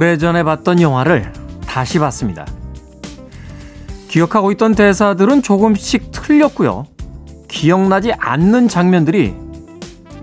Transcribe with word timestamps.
오래전에 0.00 0.44
봤던 0.44 0.80
영화를 0.80 1.30
다시 1.66 1.98
봤습니다. 1.98 2.46
기억하고 4.08 4.50
있던 4.52 4.74
대사들은 4.74 5.42
조금씩 5.42 6.10
틀렸고요. 6.10 6.86
기억나지 7.48 8.10
않는 8.14 8.68
장면들이 8.68 9.36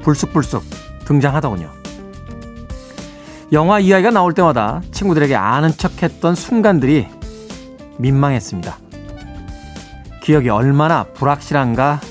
불쑥불쑥 0.02 0.64
등장하더군요. 1.06 1.70
영화 3.52 3.80
이야기가 3.80 4.10
나올 4.10 4.34
때마다 4.34 4.82
친구들에게 4.92 5.36
아는 5.36 5.70
척 5.78 6.02
했던 6.02 6.34
순간들이 6.34 7.08
민망했습니다. 8.00 8.80
기억이 10.24 10.50
얼마나 10.50 11.04
불확실한가 11.04 12.02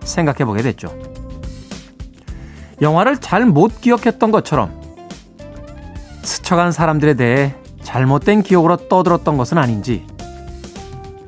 생각해 0.00 0.46
보게 0.46 0.62
됐죠. 0.62 0.98
영화를 2.80 3.18
잘 3.18 3.44
못 3.44 3.82
기억했던 3.82 4.30
것처럼 4.30 4.79
스쳐간 6.22 6.72
사람들에 6.72 7.14
대해 7.14 7.54
잘못된 7.82 8.42
기억으로 8.42 8.88
떠들었던 8.88 9.36
것은 9.36 9.58
아닌지 9.58 10.06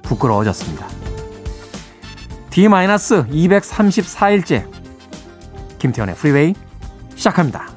부끄러워졌습니다. 0.03 0.87
D-234일째 2.51 4.67
김태현의 5.79 6.15
프리웨이 6.15 6.55
시작합니다. 7.17 7.72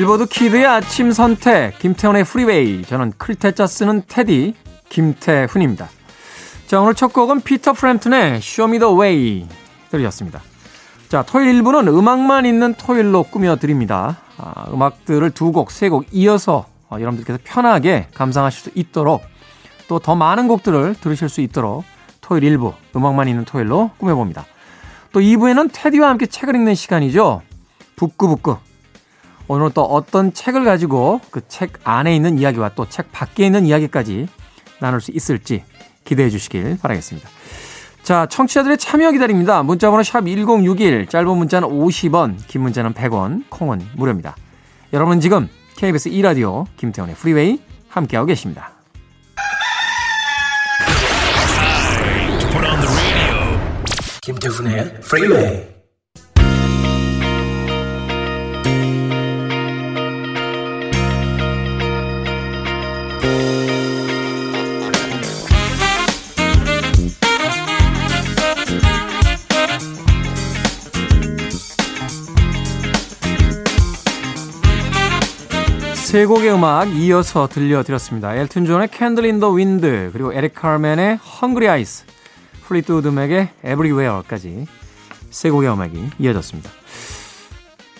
빌보드 0.00 0.24
키드의 0.24 0.64
아침 0.64 1.12
선택, 1.12 1.78
김태훈의 1.78 2.24
프리웨이. 2.24 2.84
저는 2.84 3.12
클 3.18 3.39
태 3.39 3.55
자 3.55 3.66
쓰는 3.66 4.02
테디, 4.08 4.54
김태훈입니다. 4.88 5.90
자, 6.66 6.80
오늘 6.80 6.94
첫 6.94 7.12
곡은 7.12 7.42
피터 7.42 7.74
프램튼의 7.74 8.40
Way 8.98 9.46
들으셨습니다. 9.90 10.40
자, 11.10 11.22
토요일 11.22 11.52
1부는 11.62 11.86
음악만 11.86 12.46
있는 12.46 12.72
토요일로 12.72 13.24
꾸며드립니다. 13.24 14.16
아, 14.38 14.64
음악들을 14.72 15.32
두 15.32 15.52
곡, 15.52 15.70
세 15.70 15.90
곡 15.90 16.06
이어서 16.12 16.64
어, 16.88 16.96
여러분들께서 16.98 17.38
편하게 17.44 18.06
감상하실 18.14 18.62
수 18.62 18.70
있도록 18.74 19.20
또 19.86 19.98
더 19.98 20.14
많은 20.14 20.48
곡들을 20.48 20.94
들으실 20.94 21.28
수 21.28 21.42
있도록 21.42 21.84
토요일 22.22 22.56
1부, 22.56 22.72
음악만 22.96 23.28
있는 23.28 23.44
토요일로 23.44 23.90
꾸며봅니다. 23.98 24.46
또 25.12 25.20
2부에는 25.20 25.68
테디와 25.74 26.08
함께 26.08 26.24
책을 26.24 26.54
읽는 26.54 26.74
시간이죠. 26.74 27.42
북구북구 27.96 28.56
오늘 29.52 29.70
또 29.74 29.82
어떤 29.82 30.32
책을 30.32 30.64
가지고 30.64 31.20
그 31.32 31.40
책 31.48 31.72
안에 31.82 32.14
있는 32.14 32.38
이야기와 32.38 32.68
또 32.76 32.86
책 32.86 33.10
밖에 33.10 33.44
있는 33.46 33.66
이야기까지 33.66 34.28
나눌 34.80 35.00
수 35.00 35.10
있을지 35.10 35.64
기대해 36.04 36.30
주시길 36.30 36.78
바라겠습니다. 36.80 37.28
자, 38.04 38.26
청취자들의 38.26 38.78
참여 38.78 39.10
기다립니다. 39.10 39.64
문자번호 39.64 40.04
샵 40.04 40.24
1061, 40.24 41.06
짧은 41.06 41.36
문자는 41.36 41.68
50원, 41.68 42.36
긴 42.46 42.62
문자는 42.62 42.94
100원, 42.94 43.42
콩은 43.50 43.80
무료입니다. 43.96 44.36
여러분 44.92 45.20
지금 45.20 45.48
KBS 45.76 46.10
2라디오 46.10 46.66
김태훈의 46.76 47.16
프리웨이 47.16 47.60
함께하고 47.88 48.26
계십니다. 48.28 48.70
김태훈의 54.22 55.00
프리웨이 55.00 55.79
세 76.10 76.26
곡의 76.26 76.52
음악 76.52 76.92
이어서 76.96 77.46
들려드렸습니다. 77.46 78.34
엘튼 78.34 78.64
존의 78.64 78.88
Candle 78.92 79.30
in 79.30 79.38
the 79.38 79.54
Wind 79.54 80.10
그리고 80.12 80.32
에릭 80.32 80.56
카르멘의 80.56 81.20
Hungry 81.40 81.72
Eyes 81.72 82.04
플리트우드 82.64 83.06
맥의 83.06 83.50
Everywhere까지 83.64 84.66
세 85.30 85.50
곡의 85.50 85.72
음악이 85.72 86.10
이어졌습니다. 86.18 86.68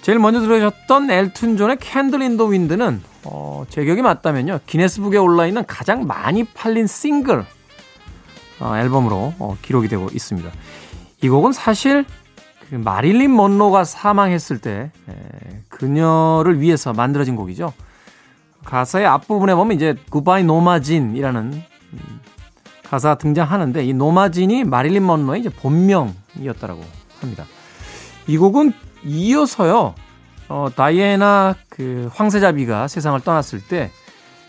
제일 0.02 0.18
먼저 0.18 0.40
들으셨던 0.40 1.08
엘튼 1.08 1.56
존의 1.56 1.78
Candle 1.80 2.26
in 2.26 2.36
the 2.36 2.50
Wind는 2.50 3.00
어, 3.26 3.64
제 3.68 3.84
기억이 3.84 4.02
맞다면요 4.02 4.58
기네스북에 4.66 5.16
올라있는 5.16 5.66
가장 5.66 6.08
많이 6.08 6.42
팔린 6.42 6.88
싱글 6.88 7.44
어, 8.58 8.76
앨범으로 8.76 9.34
어, 9.38 9.56
기록이 9.62 9.86
되고 9.86 10.08
있습니다. 10.12 10.50
이 11.22 11.28
곡은 11.28 11.52
사실 11.52 12.04
그 12.68 12.74
마릴린 12.74 13.32
먼로가 13.36 13.84
사망했을 13.84 14.58
때 14.58 14.90
에, 15.08 15.12
그녀를 15.68 16.60
위해서 16.60 16.92
만들어진 16.92 17.36
곡이죠. 17.36 17.72
가사의 18.64 19.06
앞부분에 19.06 19.54
보면 19.54 19.76
이제 19.76 19.94
Goodbye 20.10 20.44
Norma 20.44 20.81
Jean이라는 20.81 21.62
가사 22.84 23.14
등장하는데 23.14 23.84
이 23.84 23.92
노마진이 23.92 24.64
마릴린 24.64 25.06
먼로의 25.06 25.40
이제 25.40 25.48
본명이었다라고 25.48 26.82
합니다. 27.20 27.44
이 28.26 28.36
곡은 28.36 28.72
이어서요. 29.04 29.94
어, 30.48 30.68
다이애나 30.74 31.54
그 31.68 32.10
황세자비가 32.12 32.88
세상을 32.88 33.20
떠났을 33.20 33.64
때 33.64 33.90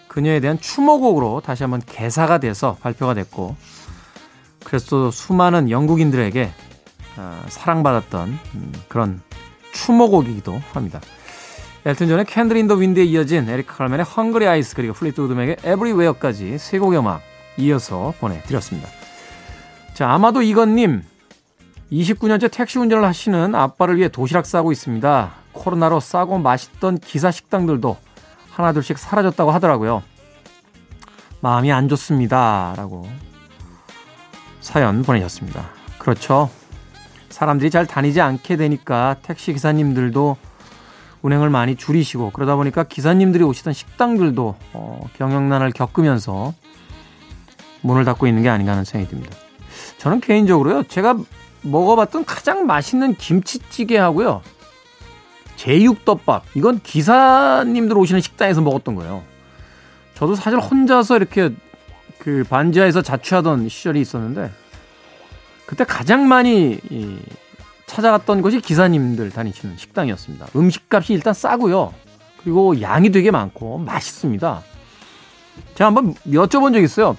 그녀에 0.07 0.39
대한 0.39 0.59
추모곡으로 0.59 1.41
다시 1.41 1.63
한번 1.63 1.81
개사가 1.85 2.39
돼서 2.39 2.75
발표가 2.81 3.13
됐고 3.13 3.55
그래서 4.65 4.87
또 4.89 5.11
수많은 5.11 5.69
영국인들에게 5.69 6.51
어, 7.17 7.41
사랑받았던 7.47 8.39
음, 8.55 8.73
그런 8.87 9.21
추모곡이기도 9.73 10.59
합니다. 10.73 10.99
엘튼 11.83 12.07
존의 12.07 12.25
Candle 12.25 12.57
in 12.57 12.64
the 12.64 12.75
Wind에 12.75 13.03
이어진 13.05 13.49
에릭 13.49 13.65
칼맨의 13.67 14.05
헝그리 14.05 14.47
아이스 14.47 14.75
그리고 14.75 14.93
플리트우드 14.93 15.33
맥의 15.33 15.57
Everywhere까지 15.63 16.59
세 16.59 16.77
곡의 16.77 16.99
음악 16.99 17.21
이어서 17.57 18.13
보내드렸습니다. 18.19 18.87
자 19.95 20.11
아마도 20.11 20.43
이건님 20.43 21.03
29년째 21.91 22.51
택시 22.51 22.77
운전을 22.77 23.03
하시는 23.03 23.55
아빠를 23.55 23.97
위해 23.97 24.09
도시락 24.09 24.45
싸고 24.45 24.71
있습니다. 24.71 25.31
코로나로 25.53 25.99
싸고 25.99 26.37
맛있던 26.37 26.99
기사 26.99 27.31
식당들도 27.31 27.97
하나둘씩 28.51 28.99
사라졌다고 28.99 29.49
하더라고요. 29.51 30.03
마음이 31.41 31.71
안 31.71 31.89
좋습니다. 31.89 32.75
라고 32.77 33.09
사연 34.61 35.01
보내셨습니다. 35.01 35.69
그렇죠. 35.97 36.49
사람들이 37.29 37.71
잘 37.71 37.87
다니지 37.87 38.21
않게 38.21 38.55
되니까 38.57 39.15
택시 39.23 39.51
기사님들도 39.51 40.37
운행을 41.21 41.49
많이 41.49 41.75
줄이시고 41.75 42.31
그러다 42.31 42.55
보니까 42.55 42.83
기사님들이 42.83 43.43
오시던 43.43 43.73
식당들도 43.73 44.55
어, 44.73 45.09
경영난을 45.17 45.71
겪으면서 45.71 46.53
문을 47.81 48.05
닫고 48.05 48.27
있는 48.27 48.43
게 48.43 48.49
아닌가 48.49 48.71
하는 48.71 48.83
생각이 48.83 49.09
듭니다. 49.09 49.35
저는 49.97 50.19
개인적으로요, 50.19 50.83
제가 50.83 51.17
먹어봤던 51.61 52.25
가장 52.25 52.65
맛있는 52.65 53.15
김치찌개하고요, 53.15 54.41
제육덮밥, 55.57 56.45
이건 56.55 56.79
기사님들 56.81 57.97
오시는 57.97 58.21
식당에서 58.21 58.61
먹었던 58.61 58.95
거예요. 58.95 59.23
저도 60.15 60.35
사실 60.35 60.59
혼자서 60.59 61.17
이렇게 61.17 61.51
그 62.17 62.43
반지하에서 62.49 63.01
자취하던 63.03 63.69
시절이 63.69 64.01
있었는데, 64.01 64.51
그때 65.67 65.83
가장 65.83 66.27
많이 66.27 66.79
찾아갔던 67.95 68.41
곳이 68.41 68.61
기사님들 68.61 69.31
다니시는 69.31 69.75
식당이었습니다. 69.75 70.47
음식값이 70.55 71.13
일단 71.13 71.33
싸고요. 71.33 71.93
그리고 72.41 72.79
양이 72.81 73.11
되게 73.11 73.31
많고 73.31 73.79
맛있습니다. 73.79 74.63
제가 75.75 75.87
한번 75.87 76.13
여쭤본 76.27 76.73
적 76.73 76.81
있어요. 76.81 77.17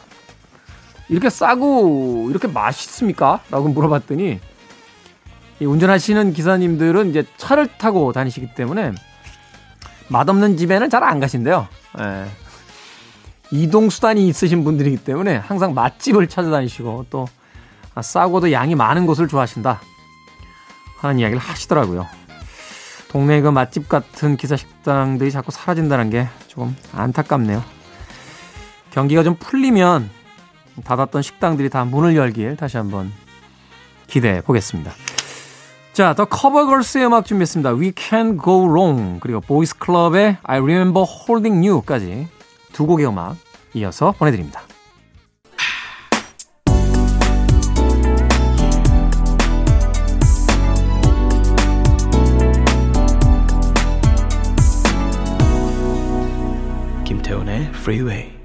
이렇게 1.10 1.28
싸고 1.28 2.28
이렇게 2.30 2.48
맛있습니까? 2.48 3.40
라고 3.50 3.69
물어봤더니 3.69 4.40
운전하시는 5.60 6.32
기사님들은 6.32 7.10
이제 7.10 7.24
차를 7.36 7.69
타고 7.76 8.12
다니시기 8.12 8.54
때문에 8.54 8.92
맛없는 10.08 10.56
집에는 10.56 10.88
잘 10.88 11.02
안 11.04 11.20
가신대요. 11.20 11.69
예. 12.00 12.24
이동 13.50 13.90
수단이 13.90 14.26
있으신 14.26 14.64
분들이기 14.64 14.96
때문에 15.04 15.36
항상 15.36 15.74
맛집을 15.74 16.28
찾아다니시고 16.28 17.06
또 17.10 17.28
싸고도 18.00 18.52
양이 18.52 18.74
많은 18.74 19.04
곳을 19.04 19.28
좋아하신다. 19.28 19.82
하는 21.02 21.19
이야기를 21.19 21.40
하시더라고요. 21.40 22.06
동네 23.08 23.40
그 23.40 23.49
맛집 23.49 23.88
같은 23.88 24.37
기사 24.37 24.56
식당들이 24.56 25.31
자꾸 25.31 25.50
사라진다는 25.50 26.10
게 26.10 26.28
조금 26.49 26.75
안타깝네요. 26.94 27.62
경기가 28.90 29.22
좀 29.22 29.37
풀리면 29.37 30.08
닫았던 30.84 31.22
식당들이 31.22 31.69
다 31.69 31.84
문을 31.84 32.16
열길 32.16 32.56
다시 32.56 32.78
한번 32.78 33.12
기대해 34.06 34.40
보겠습니다. 34.40 34.93
자, 35.93 36.14
더 36.14 36.25
커버걸스의 36.25 37.06
음악 37.06 37.26
준비했습니다. 37.26 37.75
We 37.75 37.93
Can 37.96 38.38
Go 38.43 38.66
Wrong 38.66 39.20
그리고 39.20 39.40
보이스 39.40 39.76
클럽의 39.76 40.38
I 40.43 40.58
Remember 40.58 41.06
Holding 41.06 41.69
You까지 41.69 42.28
두 42.72 42.87
곡의 42.87 43.06
음악 43.06 43.37
이어서 43.75 44.12
보내드립니다. 44.12 44.62
Freeway 57.72 58.42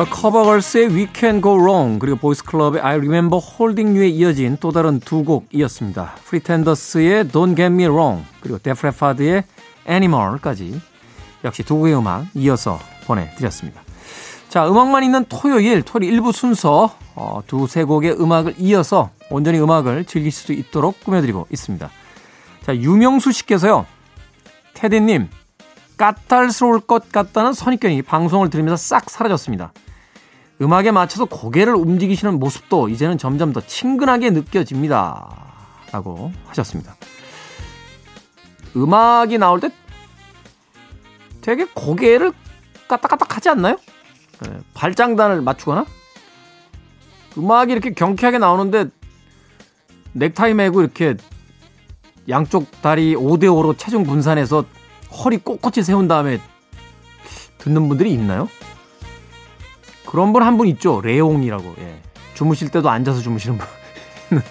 더 0.00 0.06
커버걸스의 0.06 0.86
We 0.94 1.08
Can 1.14 1.42
Go 1.42 1.60
Wrong 1.60 1.98
그리고 1.98 2.16
보이스클럽의 2.16 2.80
I 2.80 2.96
Remember 2.96 3.38
Holding 3.38 3.98
You에 3.98 4.08
이어진 4.08 4.56
또 4.58 4.72
다른 4.72 4.98
두 4.98 5.24
곡이었습니다. 5.24 6.14
프리텐더스의 6.24 7.26
Don't 7.26 7.54
Get 7.54 7.64
Me 7.64 7.84
Wrong 7.84 8.24
그리고 8.40 8.56
데프 8.56 8.87
레파드의 8.87 9.44
Animal까지 9.86 10.80
역시 11.44 11.64
두 11.64 11.76
곡의 11.76 11.98
음악 11.98 12.28
이어서 12.32 12.78
보내드렸습니다. 13.04 13.82
자, 14.48 14.66
음악만 14.66 15.04
있는 15.04 15.26
토요일, 15.28 15.82
토요일 15.82 16.14
일부 16.14 16.32
순서 16.32 16.96
어, 17.14 17.42
두세 17.46 17.84
곡의 17.84 18.12
음악을 18.18 18.54
이어서 18.56 19.10
온전히 19.28 19.60
음악을 19.60 20.06
즐길 20.06 20.32
수 20.32 20.54
있도록 20.54 21.04
꾸며드리고 21.04 21.46
있습니다. 21.50 21.90
자, 22.64 22.74
유명수 22.74 23.32
씨께서요. 23.32 23.84
테디님, 24.72 25.28
까탈스러울 25.98 26.80
것 26.80 27.12
같다는 27.12 27.52
선입견이 27.52 28.00
방송을 28.00 28.48
들으면서 28.48 28.78
싹 28.78 29.10
사라졌습니다. 29.10 29.74
음악에 30.60 30.90
맞춰서 30.90 31.24
고개를 31.24 31.74
움직이시는 31.74 32.38
모습도 32.38 32.88
이제는 32.88 33.16
점점 33.18 33.52
더 33.52 33.60
친근하게 33.60 34.30
느껴집니다. 34.30 35.28
라고 35.92 36.32
하셨습니다. 36.46 36.94
음악이 38.76 39.38
나올 39.38 39.60
때 39.60 39.70
되게 41.40 41.64
고개를 41.64 42.32
까딱까딱 42.86 43.36
하지 43.36 43.48
않나요? 43.48 43.78
네, 44.42 44.58
발장단을 44.74 45.40
맞추거나? 45.40 45.86
음악이 47.38 47.72
이렇게 47.72 47.92
경쾌하게 47.92 48.38
나오는데 48.38 48.86
넥타이 50.12 50.54
매고 50.54 50.80
이렇게 50.80 51.16
양쪽 52.28 52.70
다리 52.82 53.14
5대5로 53.14 53.78
체중 53.78 54.04
분산해서 54.04 54.64
허리 55.24 55.38
꼿꼿이 55.38 55.82
세운 55.82 56.06
다음에 56.06 56.40
듣는 57.58 57.88
분들이 57.88 58.12
있나요? 58.12 58.48
그런 60.06 60.32
분한분 60.32 60.66
있죠. 60.68 61.00
레옹이라고. 61.00 61.74
예. 61.78 62.00
주무실 62.34 62.70
때도 62.70 62.88
앉아서 62.88 63.20
주무시는 63.20 63.58
분 63.58 63.66
있는데. 64.30 64.50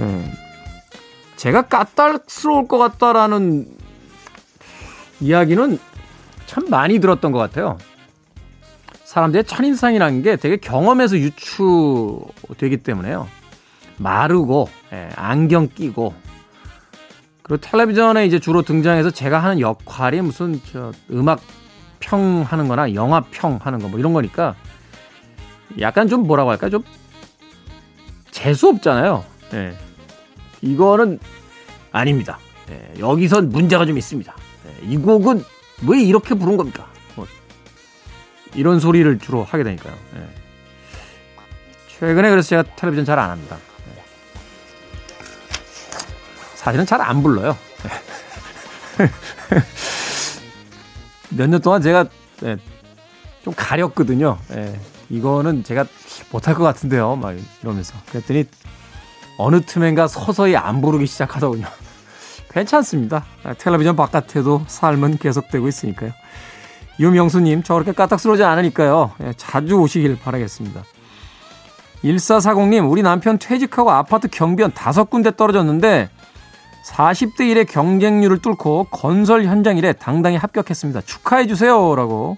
예. 0.00 0.32
제가 1.36 1.62
까탈스러울 1.62 2.68
것 2.68 2.78
같다라는 2.78 3.66
이야기는 5.20 5.78
참 6.46 6.64
많이 6.68 6.98
들었던 6.98 7.32
것 7.32 7.38
같아요. 7.38 7.78
사람들의 9.04 9.44
첫인상이라는 9.44 10.22
게 10.22 10.36
되게 10.36 10.56
경험에서 10.56 11.16
유추되기 11.16 12.78
때문에요. 12.78 13.26
마르고, 13.96 14.68
예, 14.92 15.08
안경 15.16 15.68
끼고, 15.68 16.14
그리고 17.42 17.60
텔레비전에 17.60 18.26
이제 18.26 18.38
주로 18.38 18.62
등장해서 18.62 19.10
제가 19.10 19.40
하는 19.40 19.60
역할이 19.60 20.20
무슨 20.20 20.60
저 20.70 20.92
음악 21.10 21.40
평 22.00 22.42
하는 22.42 22.66
거나 22.68 22.94
영화 22.94 23.20
평 23.30 23.58
하는 23.62 23.78
거 23.78 23.88
뭐 23.88 23.98
이런 23.98 24.12
거니까 24.12 24.54
약간 25.80 26.08
좀 26.08 26.26
뭐라고 26.26 26.50
할까 26.50 26.68
좀 26.68 26.82
재수 28.30 28.68
없잖아요. 28.68 29.24
예. 29.54 29.76
이거는 30.62 31.18
아닙니다. 31.92 32.38
예. 32.70 32.92
여기선 32.98 33.50
문제가 33.50 33.86
좀 33.86 33.96
있습니다. 33.98 34.34
예. 34.66 34.86
이 34.86 34.96
곡은 34.96 35.44
왜 35.86 36.00
이렇게 36.02 36.34
부른 36.34 36.56
겁니까? 36.56 36.86
뭐 37.16 37.26
이런 38.54 38.80
소리를 38.80 39.18
주로 39.18 39.44
하게 39.44 39.62
되니까요. 39.64 39.94
예. 40.16 40.28
최근에 41.98 42.30
그래서 42.30 42.48
제가 42.48 42.62
텔레비전 42.76 43.04
잘 43.04 43.18
안 43.18 43.30
합니다. 43.30 43.58
사실은 46.54 46.84
잘 46.86 47.00
안 47.00 47.22
불러요. 47.22 47.56
몇 51.40 51.48
년 51.48 51.62
동안 51.62 51.80
제가 51.80 52.04
네, 52.42 52.58
좀 53.42 53.54
가렸거든요. 53.56 54.36
네, 54.48 54.78
이거는 55.08 55.64
제가 55.64 55.86
못할 56.30 56.54
것 56.54 56.62
같은데요. 56.64 57.16
막 57.16 57.34
이러면서. 57.62 57.94
그랬더니 58.10 58.44
어느 59.38 59.62
틈엔가 59.62 60.06
서서히 60.06 60.54
안 60.54 60.82
부르기 60.82 61.06
시작하더군요. 61.06 61.66
괜찮습니다. 62.52 63.24
텔레비전 63.56 63.96
바깥에도 63.96 64.64
삶은 64.66 65.16
계속되고 65.16 65.66
있으니까요. 65.66 66.12
유명수님, 66.98 67.62
저렇게 67.62 67.92
까딱스러우지 67.92 68.44
않으니까요. 68.44 69.12
네, 69.18 69.32
자주 69.38 69.76
오시길 69.76 70.18
바라겠습니다. 70.18 70.84
1440님, 72.04 72.90
우리 72.90 73.00
남편 73.02 73.38
퇴직하고 73.38 73.90
아파트 73.90 74.28
경비원 74.28 74.72
다섯 74.74 75.08
군데 75.08 75.34
떨어졌는데 75.34 76.10
40대 76.84 77.40
1의 77.40 77.68
경쟁률을 77.68 78.38
뚫고 78.38 78.84
건설 78.90 79.44
현장 79.44 79.76
일에 79.76 79.92
당당히 79.92 80.36
합격했습니다. 80.36 81.02
축하해 81.02 81.46
주세요. 81.46 81.94
라고 81.94 82.36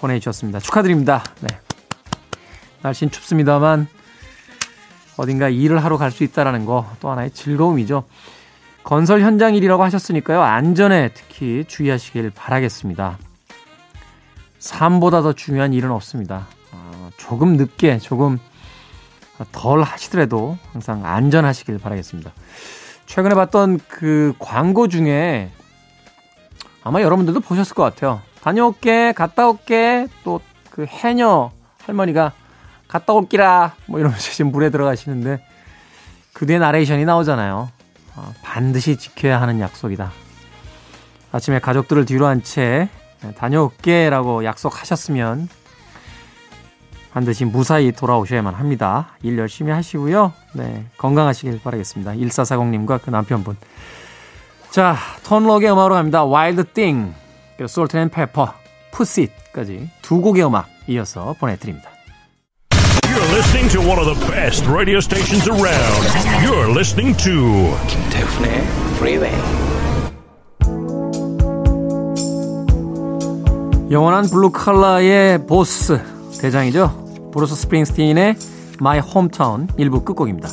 보내주셨습니다. 0.00 0.60
축하드립니다. 0.60 1.22
네. 1.40 1.48
날씨는 2.82 3.10
춥습니다만 3.10 3.88
어딘가 5.16 5.48
일을 5.48 5.82
하러 5.84 5.96
갈 5.96 6.10
수 6.10 6.24
있다는 6.24 6.64
거 6.66 6.86
또 7.00 7.10
하나의 7.10 7.30
즐거움이죠. 7.30 8.04
건설 8.84 9.20
현장 9.20 9.54
일이라고 9.54 9.82
하셨으니까요. 9.82 10.40
안전에 10.42 11.10
특히 11.14 11.64
주의하시길 11.66 12.30
바라겠습니다. 12.34 13.18
삶보다 14.58 15.22
더 15.22 15.32
중요한 15.32 15.72
일은 15.72 15.90
없습니다. 15.90 16.46
어, 16.72 17.10
조금 17.16 17.56
늦게, 17.56 17.98
조금 17.98 18.38
덜 19.52 19.82
하시더라도 19.82 20.56
항상 20.72 21.04
안전하시길 21.04 21.78
바라겠습니다. 21.78 22.32
최근에 23.06 23.34
봤던 23.34 23.80
그 23.88 24.34
광고 24.38 24.88
중에 24.88 25.50
아마 26.82 27.00
여러분들도 27.02 27.40
보셨을 27.40 27.74
것 27.74 27.82
같아요. 27.82 28.20
다녀올게, 28.42 29.12
갔다 29.12 29.48
올게, 29.48 30.06
또 30.24 30.40
그 30.70 30.84
해녀 30.84 31.50
할머니가 31.86 32.32
갔다 32.86 33.14
올기라, 33.14 33.76
뭐 33.86 33.98
이러면서 33.98 34.30
지금 34.30 34.52
물에 34.52 34.68
들어가시는데 34.68 35.42
그 36.34 36.44
뒤에 36.44 36.58
나레이션이 36.58 37.06
나오잖아요. 37.06 37.70
어, 38.14 38.34
반드시 38.42 38.98
지켜야 38.98 39.40
하는 39.40 39.58
약속이다. 39.58 40.12
아침에 41.32 41.60
가족들을 41.60 42.04
뒤로 42.04 42.26
한 42.26 42.42
채 42.42 42.90
다녀올게 43.38 44.10
라고 44.10 44.44
약속하셨으면 44.44 45.48
반드시 47.16 47.46
무사히 47.46 47.92
돌아오셔야만 47.92 48.52
합니다. 48.52 49.08
일 49.22 49.38
열심히 49.38 49.72
하시고요. 49.72 50.34
네, 50.52 50.84
건강하시길 50.98 51.62
바라겠습니다. 51.64 52.12
1440님과 52.12 53.00
그 53.00 53.08
남편분. 53.08 53.56
자, 54.68 54.96
턴럭의 55.22 55.72
음악으로 55.72 55.94
갑니다. 55.94 56.26
Wild 56.26 56.64
Thing, 56.74 57.14
그리고 57.56 57.70
Salt 57.70 57.96
and 57.96 58.14
Pepper, 58.14 58.50
Pussit까지 58.92 59.88
두 60.02 60.20
곡의 60.20 60.44
음악 60.44 60.68
이어서 60.88 61.34
보내드립니다. 61.40 61.88
You're 63.04 63.32
listening 63.32 63.72
to 63.72 63.80
one 63.80 63.98
of 63.98 64.04
the 64.04 64.30
best 64.30 64.68
radio 64.68 64.98
stations 64.98 65.48
around. 65.48 66.04
You're 66.44 66.70
listening 66.70 67.16
to 67.24 67.72
김태훈의 67.88 68.60
Freeway. 68.96 69.34
영원한 73.90 74.28
블루칼라의 74.28 75.46
보스 75.46 75.98
대장이죠. 76.42 77.05
브루스 77.36 77.54
스프링스틴의 77.54 78.36
My 78.80 78.98
Hometown 78.98 79.68
1부 79.76 80.02
끝곡입니다. 80.02 80.48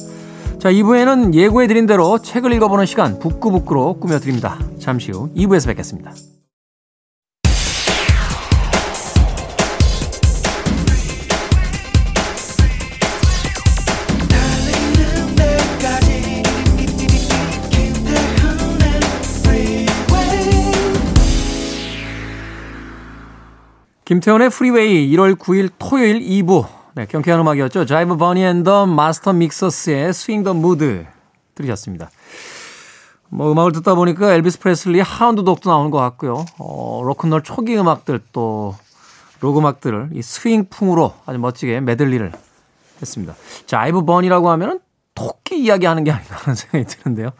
자, 0.59 0.69
2부에는 0.69 1.33
예고해드린 1.33 1.85
대로 1.85 2.19
책을 2.19 2.51
읽어보는 2.51 2.85
시간 2.85 3.19
북구북구로 3.19 3.99
꾸며드립니다. 3.99 4.59
잠시 4.79 5.11
후 5.11 5.29
2부에서 5.33 5.67
뵙겠습니다. 5.67 6.13
김태훈의 24.13 24.51
프리웨이 24.51 25.10
1월 25.15 25.36
9일 25.36 25.72
토요일 25.79 26.20
2부 26.20 26.67
네, 26.93 27.08
경쾌한 27.08 27.39
음악이었죠. 27.41 27.88
자이브 27.88 28.15
버니 28.17 28.43
앤 28.43 28.62
더 28.62 28.86
마스터 28.86 29.34
믹서스의 29.34 30.13
Swing 30.13 30.43
the 30.43 30.53
Mood 30.53 31.07
들으셨습니다. 31.55 32.12
뭐 33.29 33.51
음악을 33.51 33.72
듣다 33.72 33.96
보니까 33.96 34.34
엘비스 34.34 34.60
프레슬리 34.60 35.00
Hound 35.00 35.43
Dog도 35.43 35.71
나오는 35.72 35.89
것 35.89 35.98
같고요. 35.98 36.46
어, 36.60 37.01
로큰롤 37.03 37.41
초기 37.41 37.75
음악들 37.75 38.20
또 38.31 38.94
록 38.94 39.57
음악들을 39.58 40.10
이 40.13 40.22
스윙풍으로 40.22 41.15
아주 41.25 41.39
멋지게 41.39 41.79
메들리를 41.79 42.32
했습니다. 43.01 43.34
자이브 43.65 44.05
버니라고 44.05 44.47
하면은 44.51 44.79
토끼 45.15 45.60
이야기하는 45.63 46.03
게 46.03 46.12
아닌가 46.12 46.36
하는 46.36 46.53
생각이 46.53 46.86
드는데요. 46.86 47.32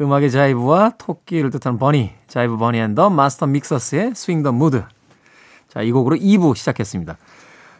음악의 0.00 0.30
자이브와 0.30 0.92
토끼를 0.96 1.50
뜻하는 1.50 1.78
bunny, 1.78 2.12
자이브 2.28 2.56
버니 2.56 2.78
앤 2.78 2.94
더 2.94 3.10
마스터 3.10 3.46
믹서스의 3.46 4.14
Swing 4.14 4.42
the 4.42 4.52
Mood. 4.52 4.84
자, 5.72 5.82
이 5.82 5.92
곡으로 5.92 6.16
2부 6.16 6.56
시작했습니다. 6.56 7.16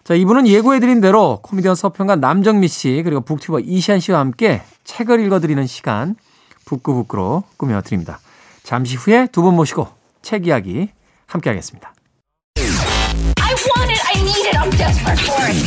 자, 0.04 0.14
이분은 0.14 0.46
예고해드린 0.46 1.00
대로 1.00 1.40
코미디언 1.42 1.74
서평가 1.74 2.16
남정미 2.16 2.68
씨 2.68 3.02
그리고 3.04 3.20
북튜버 3.20 3.60
이시안 3.60 4.00
씨와 4.00 4.20
함께 4.20 4.62
책을 4.84 5.20
읽어드리는 5.24 5.66
시간 5.66 6.16
북구북구로 6.64 7.44
꾸며드립니다. 7.56 8.20
잠시 8.62 8.96
후에 8.96 9.26
두 9.32 9.42
분 9.42 9.54
모시고 9.54 9.88
책 10.22 10.46
이야기 10.46 10.88
함께 11.26 11.50
하겠습니다. 11.50 11.92
I 12.56 13.54
want 13.54 13.90
it, 13.90 14.00
I 14.06 14.20
need 14.20 14.46
it, 14.48 14.56
I'm 14.58 14.70
desperate 14.76 15.20
for 15.24 15.44
it. 15.48 15.58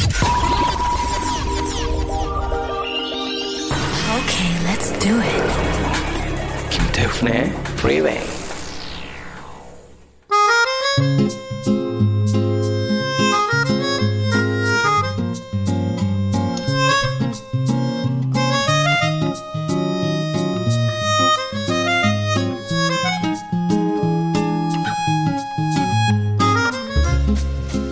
Okay, 4.17 4.51
let's 4.65 4.91
do 4.99 5.19
it. 5.19 5.43
김태훈의 6.69 7.49
Freeway. 7.79 8.40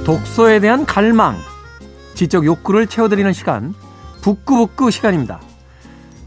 독서에 0.09 0.59
대한 0.59 0.87
갈망, 0.87 1.37
지적 2.15 2.43
욕구를 2.43 2.87
채워드리는 2.87 3.31
시간, 3.31 3.75
북구북구 4.23 4.89
시간입니다. 4.89 5.39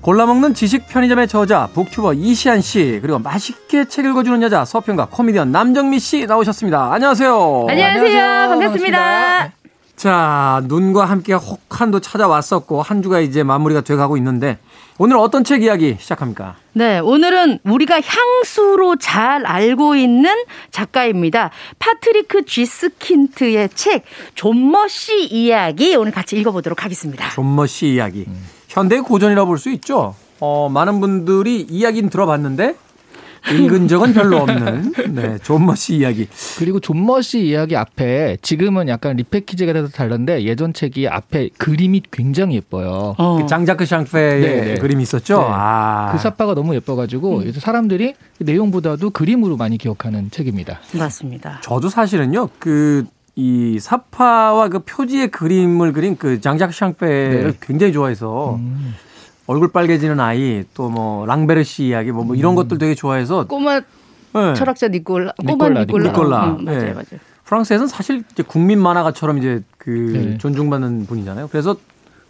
골라먹는 0.03 0.55
지식 0.55 0.87
편의점의 0.87 1.27
저자, 1.27 1.69
북튜버 1.75 2.12
이시한 2.12 2.61
씨, 2.61 3.01
그리고 3.03 3.19
맛있게 3.19 3.87
책 3.87 4.05
읽어주는 4.05 4.41
여자, 4.43 4.65
서평가 4.65 5.07
코미디언 5.07 5.51
남정미 5.51 5.99
씨 5.99 6.27
나오셨습니다. 6.27 6.93
안녕하세요. 6.93 7.67
안녕하세요. 7.69 7.87
안녕하세요. 7.89 8.49
반갑습니다. 8.51 8.99
반갑습니다. 8.99 9.62
자, 9.97 10.63
눈과 10.67 11.05
함께 11.05 11.33
혹한도 11.35 12.01
찾아왔었고, 12.01 12.83
한 12.83 13.03
주가 13.03 13.21
이제 13.21 13.43
마무리가 13.43 13.83
돼가고 13.83 14.17
있는데, 14.17 14.59
오늘 14.99 15.17
어떤 15.17 15.45
책 15.45 15.63
이야기 15.63 15.97
시작합니까? 16.01 16.57
네, 16.73 16.99
오늘은 16.99 17.61
우리가 17.65 18.01
향수로 18.01 18.97
잘 18.97 19.47
알고 19.47 19.95
있는 19.97 20.31
작가입니다. 20.71 21.51
파트리크 21.79 22.45
쥐스킨트의 22.45 23.71
책 23.75 24.05
좀머 24.35 24.95
씨 24.95 25.25
이야기 25.27 25.97
오늘 25.97 26.13
같이 26.13 26.37
읽어보도록 26.37 26.85
하겠습니다. 26.85 27.31
존머시 27.31 27.89
이야기. 27.89 28.25
음. 28.29 28.45
현대 28.69 29.01
고전이라 29.01 29.45
볼 29.45 29.59
수 29.59 29.71
있죠. 29.71 30.15
어, 30.41 30.69
많은 30.69 31.01
분들이 31.01 31.61
이야기는 31.69 32.11
들어봤는데 32.11 32.77
읽은 33.51 33.89
적은 33.89 34.13
별로 34.13 34.39
없는 34.39 34.93
네, 35.11 35.39
존머시 35.43 35.97
이야기. 35.97 36.29
그리고 36.59 36.79
존머시 36.81 37.45
이야기 37.47 37.77
앞에 37.77 38.37
지금은 38.43 38.89
약간 38.89 39.17
리패키지가 39.17 39.73
돼서 39.73 39.89
달랐는데 39.89 40.45
예전 40.45 40.73
책이 40.73 41.09
앞에 41.09 41.51
그림이 41.59 42.03
굉장히 42.11 42.57
예뻐요. 42.57 43.15
어. 43.19 43.39
그 43.41 43.47
장자크 43.47 43.85
샹페의 43.85 44.41
네, 44.41 44.61
네. 44.61 44.75
그림이 44.77 45.03
있었죠. 45.03 45.39
네. 45.39 45.45
아. 45.49 46.11
그 46.13 46.19
사파가 46.19 46.55
너무 46.55 46.75
예뻐가지고 46.75 47.39
음. 47.39 47.53
사람들이 47.53 48.15
내용보다도 48.39 49.11
그림으로 49.11 49.57
많이 49.57 49.79
기억하는 49.79 50.31
책입니다. 50.31 50.81
맞습니다. 50.93 51.61
저도 51.63 51.89
사실은요 51.89 52.49
그. 52.59 53.05
이 53.35 53.79
사파와 53.81 54.69
그 54.69 54.81
표지의 54.81 55.31
그림을 55.31 55.95
그린 55.95 56.19
그 56.19 56.43
장작 56.43 56.75
샹페를 56.75 57.53
네. 57.53 57.59
굉장히 57.63 57.91
좋아해서 57.91 58.57
음. 58.57 58.95
얼굴 59.52 59.68
빨개지는 59.68 60.18
아이 60.21 60.64
또 60.75 60.88
뭐 60.92 61.25
랑베르시 61.26 61.85
이야기 61.87 62.11
뭐, 62.12 62.25
뭐 62.25 62.35
이런 62.37 62.52
음. 62.52 62.56
것들 62.56 62.78
되게 62.78 62.94
좋아해서 62.94 63.47
꼬마 63.47 63.80
네. 63.80 64.54
철학자 64.54 64.88
니콜라 64.88 65.32
꼬마 65.47 65.68
니콜라, 65.68 65.80
니콜라. 65.85 66.11
니콜라. 66.11 66.44
음, 66.44 66.64
맞아요, 66.64 66.80
네. 66.80 66.92
맞아요. 66.92 67.21
프랑스에서는 67.44 67.87
사실 67.88 68.25
이제 68.32 68.42
국민 68.42 68.78
만화가처럼 68.80 69.38
이제 69.38 69.62
그 69.78 69.90
네. 69.90 70.38
존중받는 70.38 71.06
분이잖아요. 71.06 71.49
그래서 71.49 71.76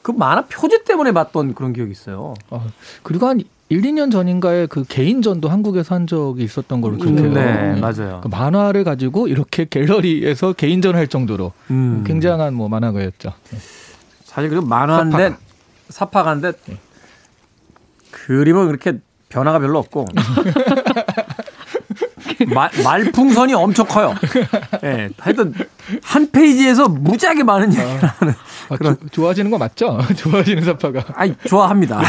그 0.03 0.11
만화 0.11 0.45
표지 0.47 0.83
때문에 0.85 1.13
봤던 1.13 1.55
그런 1.55 1.73
기억이 1.73 1.93
있어요. 1.93 2.35
어, 2.51 2.67
그리고 3.05 3.27
한 3.29 3.41
1, 3.69 3.83
2년 3.83 4.11
전인가에 4.11 4.67
그 4.67 4.85
개인전도 4.85 5.49
한국에서 5.49 5.95
한 5.95 6.07
적이 6.07 6.43
있었던 6.45 6.81
걸로 6.81 6.97
기억해요. 6.97 7.25
음, 7.29 7.35
네, 7.35 7.81
맞아요. 7.81 8.21
그 8.23 8.29
만화를 8.29 8.85
가지고 8.85 9.29
이렇게 9.29 9.65
갤러리에서 9.65 10.53
개인전 10.55 10.95
할 10.97 11.07
정도로 11.07 11.53
음. 11.71 12.05
굉장한 12.07 12.53
뭐 12.55 12.69
만화가였죠. 12.69 13.33
사실 14.25 14.51
그리고 14.51 14.67
만화인데 14.67 15.37
사파가인데 15.89 16.53
네. 16.67 16.77
그림은 18.13 18.67
그렇게 18.69 18.99
변화가 19.29 19.59
별로 19.59 19.79
없고 19.81 20.07
말, 22.49 22.71
말풍선이 22.83 23.55
엄청 23.55 23.87
커요. 23.87 24.15
예. 24.83 24.89
네, 24.89 25.09
하여튼 25.19 25.55
한 26.03 26.31
페이지에서 26.31 26.89
무지하게 26.89 27.45
많은 27.45 27.73
얘기를 27.73 27.87
하는 28.03 28.35
아, 28.69 28.77
그런 28.77 28.97
조, 29.01 29.23
좋아지는 29.23 29.51
거 29.51 29.59
맞죠? 29.59 30.01
좋아지는 30.17 30.65
사파가. 30.65 31.05
아니 31.15 31.35
좋아합니다. 31.47 32.03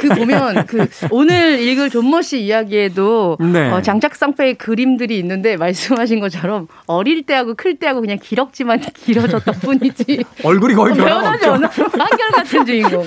그 0.00 0.08
보면 0.08 0.66
그 0.66 0.86
오늘 1.10 1.60
읽을 1.60 1.90
존머 1.90 2.22
씨 2.22 2.40
이야기에도 2.40 3.36
네. 3.40 3.70
어, 3.70 3.82
장작 3.82 4.16
쌍패의 4.16 4.54
그림들이 4.54 5.18
있는데 5.18 5.56
말씀하신 5.56 6.20
것처럼 6.20 6.66
어릴 6.86 7.24
때하고 7.24 7.54
클 7.54 7.76
때하고 7.76 8.00
그냥 8.00 8.18
기럭지만 8.20 8.80
길어졌던 8.80 9.54
뿐이지. 9.62 10.24
얼굴이 10.42 10.74
거의 10.74 10.94
변하지 10.94 11.46
않아. 11.46 11.68
한결 11.68 12.30
같은 12.34 12.66
주인공. 12.66 13.06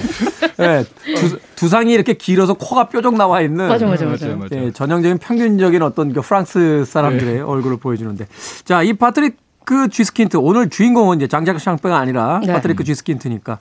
네, 0.58 0.84
두, 1.16 1.40
두상이 1.62 1.94
이렇게 1.94 2.14
길어서 2.14 2.56
코가 2.56 2.90
뾰족 2.90 3.16
나와 3.16 3.40
있는. 3.40 3.68
맞아 3.68 3.86
맞아 3.86 4.06
맞아. 4.06 4.26
맞아, 4.26 4.36
맞아. 4.36 4.56
네, 4.56 4.72
전형적인 4.72 5.20
평균적인 5.20 5.84
어떤 5.84 6.12
그 6.12 6.22
프랑스 6.22 6.84
사람들의 6.86 7.36
네. 7.36 7.40
얼굴을 7.42 7.78
보여주는데 7.78 8.26
자이 8.66 8.94
파트릭 8.94 9.38
파트리크 9.60 9.90
쥐스킨트 9.90 10.38
오늘 10.38 10.72
주인공은 10.72 11.18
이제 11.18 11.28
장 11.28 11.42
자크 11.42 11.60
상페가 11.60 11.96
아니라 11.96 12.42
네. 12.44 12.52
파트리크 12.52 12.84
쥐스킨트니까 12.84 13.60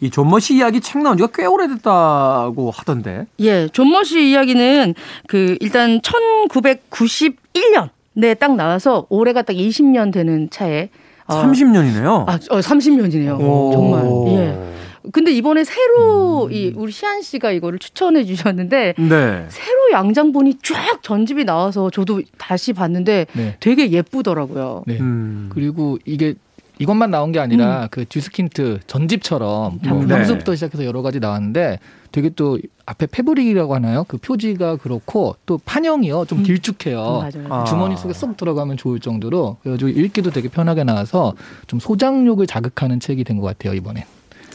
이 0.00 0.10
좀머 0.10 0.39
씨 0.39 0.54
이야기 0.54 0.80
책 0.80 1.02
나온 1.02 1.16
지가 1.16 1.30
꽤 1.34 1.44
오래됐다고 1.44 2.70
하던데. 2.70 3.26
예, 3.40 3.66
좀머 3.66 4.09
씨 4.09 4.30
이야기는 4.30 4.94
그 5.26 5.56
일단 5.58 6.00
1991년 6.02 7.88
네, 8.12 8.34
딱 8.34 8.54
나와서 8.54 9.06
올해가 9.08 9.42
딱 9.42 9.54
20년 9.54 10.12
되는 10.12 10.48
차에 10.50 10.90
어, 11.26 11.42
30년이네요. 11.42 12.28
아, 12.28 12.38
어, 12.50 12.60
30년이네요. 12.60 13.72
정말. 13.72 14.04
예. 14.38 14.73
근데 15.12 15.32
이번에 15.32 15.64
새로 15.64 16.46
음. 16.46 16.52
이 16.52 16.72
우리 16.74 16.90
시안 16.92 17.20
씨가 17.22 17.52
이거를 17.52 17.78
추천해 17.78 18.24
주셨는데 18.24 18.94
네. 18.96 19.46
새로 19.48 19.90
양장본이 19.92 20.58
쫙 20.62 21.02
전집이 21.02 21.44
나와서 21.44 21.90
저도 21.90 22.22
다시 22.38 22.72
봤는데 22.72 23.26
네. 23.32 23.56
되게 23.60 23.90
예쁘더라고요. 23.90 24.84
네. 24.86 24.98
음. 25.00 25.50
그리고 25.52 25.98
이게 26.06 26.34
이것만 26.78 27.10
나온 27.10 27.30
게 27.32 27.38
아니라 27.38 27.82
음. 27.84 27.88
그 27.90 28.04
듀스킨트 28.08 28.80
전집처럼 28.86 29.78
뭐 29.86 30.06
향수부터 30.06 30.52
네. 30.52 30.56
시작해서 30.56 30.84
여러 30.84 31.02
가지 31.02 31.20
나왔는데 31.20 31.78
되게 32.10 32.30
또 32.30 32.58
앞에 32.86 33.06
패브릭이라고 33.06 33.74
하나요? 33.74 34.04
그 34.08 34.16
표지가 34.16 34.76
그렇고 34.76 35.36
또 35.46 35.58
판형이요 35.64 36.24
좀 36.26 36.38
음. 36.38 36.42
길쭉해요. 36.44 37.22
음, 37.32 37.48
맞아요. 37.48 37.64
주머니 37.64 37.96
속에 37.96 38.12
쏙 38.12 38.36
들어가면 38.36 38.76
좋을 38.76 38.98
정도로 39.00 39.58
그래가지고 39.62 39.90
읽기도 39.90 40.30
되게 40.30 40.48
편하게 40.48 40.82
나와서 40.82 41.34
좀 41.66 41.78
소장욕을 41.78 42.46
자극하는 42.46 42.98
책이 43.00 43.22
된 43.24 43.36
것 43.36 43.46
같아요 43.46 43.74
이번엔. 43.74 44.02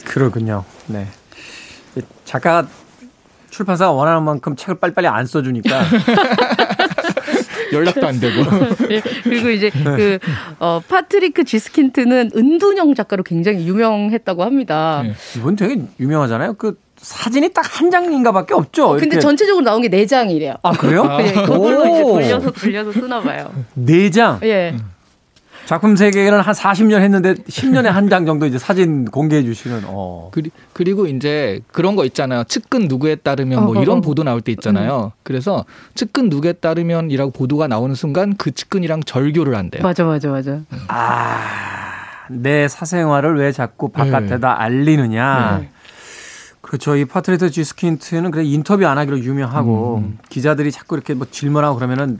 그렇군요. 0.04 0.64
네. 0.86 1.06
작가가 2.24 2.68
출판사가 3.50 3.92
원하는 3.92 4.22
만큼 4.22 4.54
책을 4.56 4.76
빨리빨리 4.76 5.06
안 5.08 5.26
써주니까. 5.26 5.82
연락도 7.72 8.06
안 8.06 8.18
되고. 8.18 8.42
네, 8.88 9.00
그리고 9.22 9.48
이제 9.50 9.70
네. 9.70 9.84
그, 9.84 10.18
어, 10.58 10.80
파트리크 10.88 11.44
지스킨트는 11.44 12.32
은둔형 12.34 12.94
작가로 12.94 13.22
굉장히 13.22 13.66
유명했다고 13.66 14.42
합니다. 14.44 15.02
네. 15.04 15.14
이분 15.36 15.54
되게 15.56 15.80
유명하잖아요. 16.00 16.54
그 16.54 16.78
사진이 16.96 17.52
딱 17.52 17.64
한 17.80 17.90
장인가 17.90 18.30
밖에 18.32 18.52
없죠. 18.54 18.96
근데 18.98 19.18
전체적으로 19.20 19.64
나온 19.64 19.80
게 19.82 19.88
네 19.88 20.04
장이래요. 20.04 20.56
아, 20.62 20.72
그래요? 20.72 21.04
네, 21.18 21.32
그걸로 21.32 21.86
이제 21.86 22.02
돌려서 22.02 22.50
돌려서 22.50 22.92
쓰나 22.92 23.20
봐요. 23.22 23.50
네 23.74 24.10
장? 24.10 24.38
예. 24.42 24.70
음. 24.74 24.80
작품 25.70 25.94
세계는 25.94 26.40
한 26.40 26.52
40년 26.52 27.00
했는데 27.00 27.34
10년에 27.34 27.84
한 27.84 28.08
장 28.10 28.26
정도 28.26 28.44
이제 28.44 28.58
사진 28.58 29.04
공개해 29.04 29.44
주시는. 29.44 29.82
어. 29.86 30.30
그리, 30.32 30.50
그리고 30.72 31.06
이제 31.06 31.60
그런 31.70 31.94
거 31.94 32.04
있잖아요. 32.06 32.42
측근 32.42 32.88
누구에 32.88 33.14
따르면 33.14 33.64
뭐 33.66 33.76
어, 33.76 33.78
어, 33.78 33.82
이런 33.82 33.98
어, 33.98 34.00
보도 34.00 34.24
나올 34.24 34.40
때 34.40 34.50
있잖아요. 34.50 35.12
음. 35.14 35.18
그래서 35.22 35.64
측근 35.94 36.28
누구에 36.28 36.54
따르면이라고 36.54 37.30
보도가 37.30 37.68
나오는 37.68 37.94
순간 37.94 38.34
그 38.36 38.50
측근이랑 38.50 39.04
절교를 39.04 39.54
한대요. 39.54 39.84
맞아, 39.84 40.02
맞아, 40.04 40.28
맞아. 40.28 40.58
아. 40.88 41.78
내 42.30 42.66
사생활을 42.66 43.38
왜 43.38 43.52
자꾸 43.52 43.90
바깥에다 43.90 44.38
네. 44.38 44.46
알리느냐. 44.46 45.58
네. 45.60 45.68
그렇죠. 46.62 46.96
이 46.96 47.04
파트리터 47.04 47.48
지스킨트는 47.48 48.32
그래 48.32 48.42
인터뷰 48.44 48.86
안 48.88 48.98
하기로 48.98 49.20
유명하고 49.20 49.98
음. 49.98 50.18
기자들이 50.30 50.72
자꾸 50.72 50.96
이렇게 50.96 51.14
뭐 51.14 51.28
질문하고 51.30 51.76
그러면은 51.76 52.18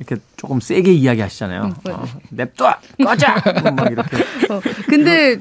이렇게 0.00 0.16
조금 0.36 0.60
세게 0.60 0.92
이야기하시잖아요. 0.92 1.74
응, 1.86 1.92
어, 1.92 2.04
냅둬, 2.30 2.74
꺼져. 3.04 3.26
막 3.76 3.92
이렇게. 3.92 4.16
어, 4.48 4.60
근데 4.88 5.38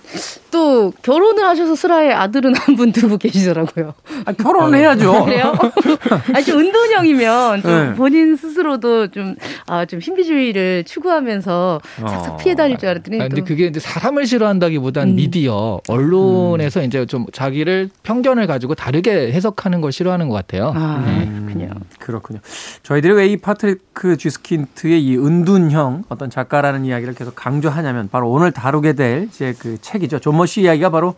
또 0.51 0.91
결혼을 1.01 1.45
하셔서 1.45 1.75
슬라의 1.75 2.13
아들은 2.13 2.55
한 2.55 2.75
분 2.79 2.91
두고 2.93 3.17
계시더라고요. 3.17 3.93
아, 4.25 4.31
결혼을 4.31 4.79
해야죠. 4.79 5.25
그래요? 5.25 5.53
아니 6.33 6.45
은둔형이면 6.49 7.61
좀 7.61 7.71
네. 7.71 7.93
본인 7.95 8.35
스스로도 8.35 9.07
좀 9.07 9.35
아, 9.67 9.85
좀 9.85 9.99
신비주의를 9.99 10.85
추구하면서 10.85 11.81
싹싹 11.99 12.37
피해 12.37 12.55
다닐 12.55 12.77
줄 12.77 12.89
알았더니. 12.89 13.19
아, 13.21 13.27
근데 13.27 13.41
그게 13.41 13.65
이제 13.67 13.79
사람을 13.79 14.25
싫어한다기보단 14.25 15.09
음. 15.09 15.15
미디어 15.15 15.81
언론에서 15.87 16.79
음. 16.79 16.85
이제 16.85 17.05
좀 17.05 17.25
자기를 17.33 17.89
편견을 18.03 18.47
가지고 18.47 18.75
다르게 18.75 19.31
해석하는 19.33 19.81
걸 19.81 19.91
싫어하는 19.91 20.29
것 20.29 20.35
같아요. 20.35 20.71
아, 20.75 21.03
네. 21.05 21.25
그렇군요. 21.25 21.65
음, 21.75 21.81
그렇군요. 21.99 22.39
저희들이 22.83 23.13
왜 23.13 23.29
이 23.29 23.37
파트리크 23.37 24.17
쥐스킨트의 24.17 25.03
이 25.05 25.15
은둔형 25.17 26.05
어떤 26.09 26.29
작가라는 26.31 26.83
이야기를 26.85 27.13
계속 27.13 27.35
강조하냐면 27.35 28.09
바로 28.11 28.29
오늘 28.31 28.51
다루게 28.51 28.93
될 28.93 29.27
이제 29.29 29.53
그 29.59 29.77
책이죠. 29.81 30.17
좀머 30.39 30.39
씨 30.39 30.61
이야기가 30.62 30.89
바로 30.89 31.15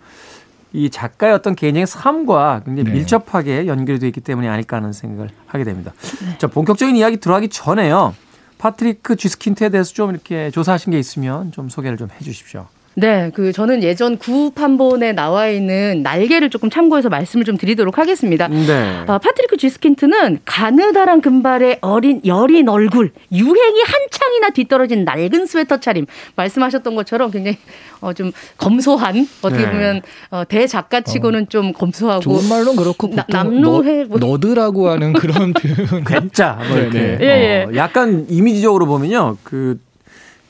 이 0.73 0.89
작가의 0.89 1.33
어떤 1.33 1.55
개인의 1.55 1.85
삶과 1.85 2.61
굉장히 2.65 2.89
네. 2.89 2.95
밀접하게 2.95 3.67
연결이 3.67 3.99
되어 3.99 4.07
있기 4.07 4.21
때문이 4.21 4.47
아닐까 4.47 4.77
하는 4.77 4.93
생각을 4.93 5.29
하게 5.45 5.63
됩니다. 5.63 5.93
네. 6.25 6.37
자, 6.37 6.47
본격적인 6.47 6.95
이야기 6.95 7.17
들어가기 7.17 7.49
전에요. 7.49 8.15
파트리크 8.57 9.15
쥐스킨트에 9.15 9.69
대해서 9.69 9.93
좀 9.93 10.11
이렇게 10.11 10.49
조사하신 10.51 10.91
게 10.91 10.99
있으면 10.99 11.51
좀 11.51 11.69
소개를 11.69 11.97
좀 11.97 12.09
해 12.09 12.23
주십시오. 12.23 12.67
네, 12.95 13.31
그 13.33 13.53
저는 13.53 13.83
예전 13.83 14.17
구판본에 14.17 15.13
나와 15.13 15.47
있는 15.47 16.01
날개를 16.03 16.49
조금 16.49 16.69
참고해서 16.69 17.07
말씀을 17.09 17.45
좀 17.45 17.57
드리도록 17.57 17.97
하겠습니다. 17.97 18.49
네. 18.49 19.03
어, 19.07 19.17
파트리크 19.17 19.55
쥐스킨트는 19.55 20.39
가느다란 20.43 21.21
금발의 21.21 21.79
어린 21.81 22.21
여린 22.25 22.67
얼굴, 22.67 23.11
유행이 23.31 23.81
한참이나 23.85 24.49
뒤떨어진 24.49 25.05
낡은 25.05 25.45
스웨터 25.45 25.79
차림 25.79 26.05
말씀하셨던 26.35 26.95
것처럼 26.95 27.31
굉장히 27.31 27.57
어, 28.01 28.11
좀 28.13 28.31
검소한 28.57 29.27
어떻게 29.41 29.63
네. 29.63 29.71
보면 29.71 30.01
어, 30.31 30.43
대작가치고는 30.47 31.43
어. 31.43 31.45
좀 31.47 31.71
검소하고 31.71 32.21
좋은 32.21 32.49
말로 32.49 32.73
그렇고 32.73 33.07
나, 33.07 33.25
남루해 33.29 34.07
너, 34.09 34.17
nerd라고 34.17 34.89
하는 34.89 35.13
그런 35.13 35.53
표현 35.53 36.03
괴짜 36.03 36.59
뭐 36.67 36.77
이렇게 36.77 36.99
네. 36.99 37.17
예, 37.21 37.25
예. 37.25 37.63
어, 37.63 37.75
약간 37.75 38.25
이미지적으로 38.29 38.85
보면요 38.85 39.37
그 39.43 39.79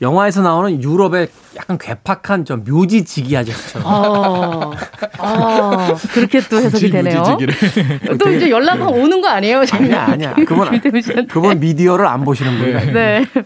영화에서 0.01 0.41
나오는 0.41 0.81
유럽의 0.81 1.27
약간 1.57 1.77
괴팍한 1.77 2.45
좀 2.45 2.63
묘지지기 2.63 3.35
아저씨처럼. 3.35 3.87
아, 3.87 4.71
아, 5.19 5.95
그렇게 6.13 6.39
또 6.49 6.57
해석이 6.57 6.89
되네요. 6.89 7.37
또 8.19 8.31
이제 8.31 8.49
연락만 8.49 8.87
오는 8.87 9.21
거 9.21 9.27
아니에요? 9.27 9.63
아니야, 9.71 10.03
아니야. 10.05 10.33
그분, 10.33 10.81
그분 11.27 11.59
미디어를 11.59 12.05
안 12.07 12.23
보시는 12.23 12.57
분이에요. 12.57 12.79
네. 12.93 12.93
네. 12.93 13.43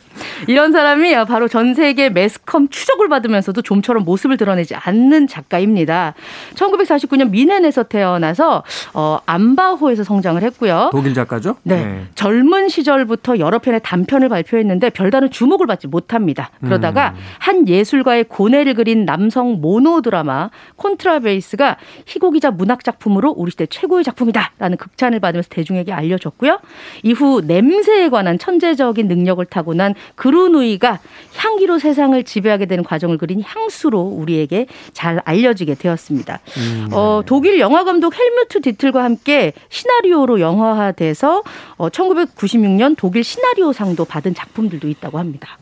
이런 0.48 0.72
사람이 0.72 1.16
바로 1.26 1.48
전 1.48 1.74
세계 1.74 2.10
매스컴 2.10 2.70
추적을 2.70 3.10
받으면서도 3.10 3.62
좀처럼 3.62 4.04
모습을 4.04 4.38
드러내지 4.38 4.76
않는 4.76 5.28
작가입니다. 5.28 6.14
1949년 6.54 7.32
미넨에서 7.32 7.84
태어나서 7.84 8.64
어, 8.94 9.20
암바호에서 9.26 10.04
성장을 10.04 10.42
했고요. 10.44 10.90
독일 10.92 11.14
작가죠? 11.14 11.58
네. 11.64 11.84
네. 11.84 12.06
젊은 12.16 12.70
시절부터 12.70 13.40
여러 13.40 13.60
편의 13.60 13.82
단편을 13.84 14.30
발표했는데 14.30 14.92
별다른 14.92 15.32
주목을 15.32 15.66
받지 15.68 15.88
못합니다. 15.88 16.45
그러다가 16.62 17.10
음. 17.10 17.16
한 17.40 17.68
예술가의 17.68 18.26
고뇌를 18.26 18.74
그린 18.74 19.06
남성 19.06 19.62
모노 19.62 20.02
드라마 20.02 20.50
콘트라베이스가 20.76 21.78
희곡이자 22.06 22.52
문학 22.52 22.84
작품으로 22.84 23.32
우리 23.32 23.52
시대 23.52 23.66
최고의 23.66 24.04
작품이다라는 24.04 24.78
극찬을 24.78 25.20
받으면서 25.20 25.50
대중에게 25.50 25.94
알려졌고요. 25.94 26.60
이후 27.04 27.42
냄새에 27.46 28.10
관한 28.10 28.38
천재적인 28.38 29.08
능력을 29.08 29.44
타고난 29.46 29.96
그루누이가 30.16 31.00
향기로 31.38 31.80
세상을 31.80 32.22
지배하게 32.24 32.66
되는 32.66 32.84
과정을 32.84 33.18
그린 33.18 33.42
향수로 33.42 34.00
우리에게 34.00 34.68
잘 34.94 35.22
알려지게 35.26 35.76
되었습니다. 35.76 36.40
음, 36.58 36.88
네. 36.90 36.96
어, 36.96 37.24
독일 37.26 37.60
영화 37.60 37.84
감독 37.84 38.18
헬뮤트 38.18 38.62
디틀과 38.62 39.04
함께 39.04 39.54
시나리오로 39.70 40.40
영화화돼서 40.40 41.44
어, 41.78 41.90
1996년 41.90 42.96
독일 42.98 43.24
시나리오상도 43.24 44.06
받은 44.06 44.34
작품들도 44.34 44.88
있다고 44.88 45.20
합니다. 45.20 45.58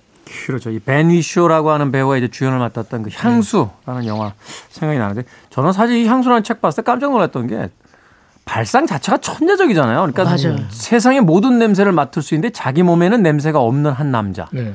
그렇죠. 0.45 0.69
이 0.71 0.79
벤 0.79 1.09
위쇼라고 1.09 1.71
하는 1.71 1.91
배우가 1.91 2.17
이제 2.17 2.27
주연을 2.27 2.59
맡았던 2.59 3.03
그 3.03 3.09
향수라는 3.13 4.01
네. 4.01 4.07
영화 4.07 4.33
생각이 4.69 4.99
나는데 4.99 5.23
저는 5.49 5.71
사실 5.71 5.97
이 5.97 6.05
향수라는 6.07 6.43
책 6.43 6.61
봤을 6.61 6.83
때 6.83 6.91
깜짝 6.91 7.11
놀랐던 7.11 7.47
게 7.47 7.69
발상 8.45 8.85
자체가 8.85 9.19
천재적이잖아요. 9.19 9.97
그러니까 10.11 10.23
맞아요. 10.25 10.57
세상의 10.69 11.21
모든 11.21 11.59
냄새를 11.59 11.91
맡을 11.93 12.21
수 12.21 12.33
있는데 12.35 12.51
자기 12.51 12.83
몸에는 12.83 13.23
냄새가 13.23 13.59
없는 13.59 13.91
한 13.91 14.11
남자. 14.11 14.47
네. 14.51 14.73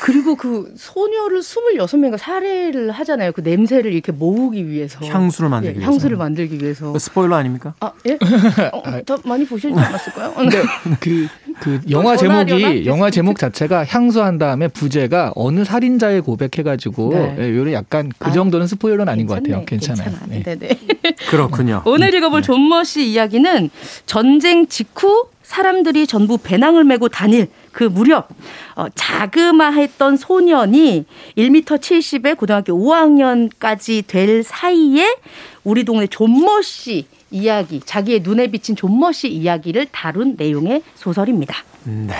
그리고 0.00 0.34
그 0.34 0.72
소녀를 0.76 1.40
26명가 1.40 2.16
살해를 2.18 2.90
하잖아요. 2.90 3.30
그 3.32 3.40
냄새를 3.42 3.92
이렇게 3.92 4.10
모으기 4.10 4.66
위해서. 4.66 4.98
향수를 5.06 5.48
만들기 5.50 5.76
예, 5.76 5.78
위해서. 5.80 5.92
향수를 5.92 6.16
만들기 6.16 6.58
위해서. 6.60 6.90
그 6.92 6.98
스포일러 6.98 7.36
아닙니까? 7.36 7.74
아, 7.78 7.92
예? 8.08 8.14
어, 8.72 8.82
더 9.06 9.18
많이 9.24 9.46
보시지 9.46 9.72
않았을까요? 9.78 10.32
근데 10.34 10.62
그, 10.98 11.28
그 11.62 11.80
영화 11.90 12.16
제목이, 12.16 12.86
영화 12.86 13.08
제목 13.08 13.38
자체가 13.38 13.84
향수한 13.84 14.36
다음에 14.36 14.66
부제가 14.66 15.32
어느 15.36 15.64
살인자의 15.64 16.22
고백해가지고, 16.22 17.10
네. 17.12 17.36
예, 17.38 17.56
요런 17.56 17.72
약간 17.72 18.10
그 18.18 18.30
아, 18.30 18.32
정도는 18.32 18.66
스포일러는 18.66 19.08
아닌 19.08 19.28
것 19.28 19.34
같아요. 19.34 19.64
괜찮아요. 19.64 20.10
네. 20.28 20.42
네네. 20.42 20.68
그렇군요. 21.30 21.82
오늘 21.84 22.12
읽어볼 22.14 22.40
네. 22.40 22.46
존머 22.46 22.82
씨 22.82 23.06
이야기는 23.06 23.70
전쟁 24.06 24.66
직후 24.66 25.28
사람들이 25.44 26.08
전부 26.08 26.36
배낭을 26.36 26.82
메고 26.82 27.08
다닐 27.08 27.46
그 27.70 27.84
무렵 27.84 28.28
어, 28.74 28.86
자그마했던 28.94 30.16
소년이 30.16 31.04
1m 31.36 31.64
70에 31.64 32.36
고등학교 32.36 32.72
5학년까지 32.72 34.04
될 34.06 34.42
사이에 34.42 35.16
우리 35.62 35.84
동네 35.84 36.08
존머 36.08 36.62
씨 36.62 37.06
이야기, 37.32 37.80
자기의 37.80 38.20
눈에 38.20 38.46
비친 38.48 38.76
좀머 38.76 39.12
씨 39.12 39.28
이야기를 39.28 39.86
다룬 39.90 40.36
내용의 40.38 40.82
소설입니다. 40.94 41.56
네. 41.84 42.14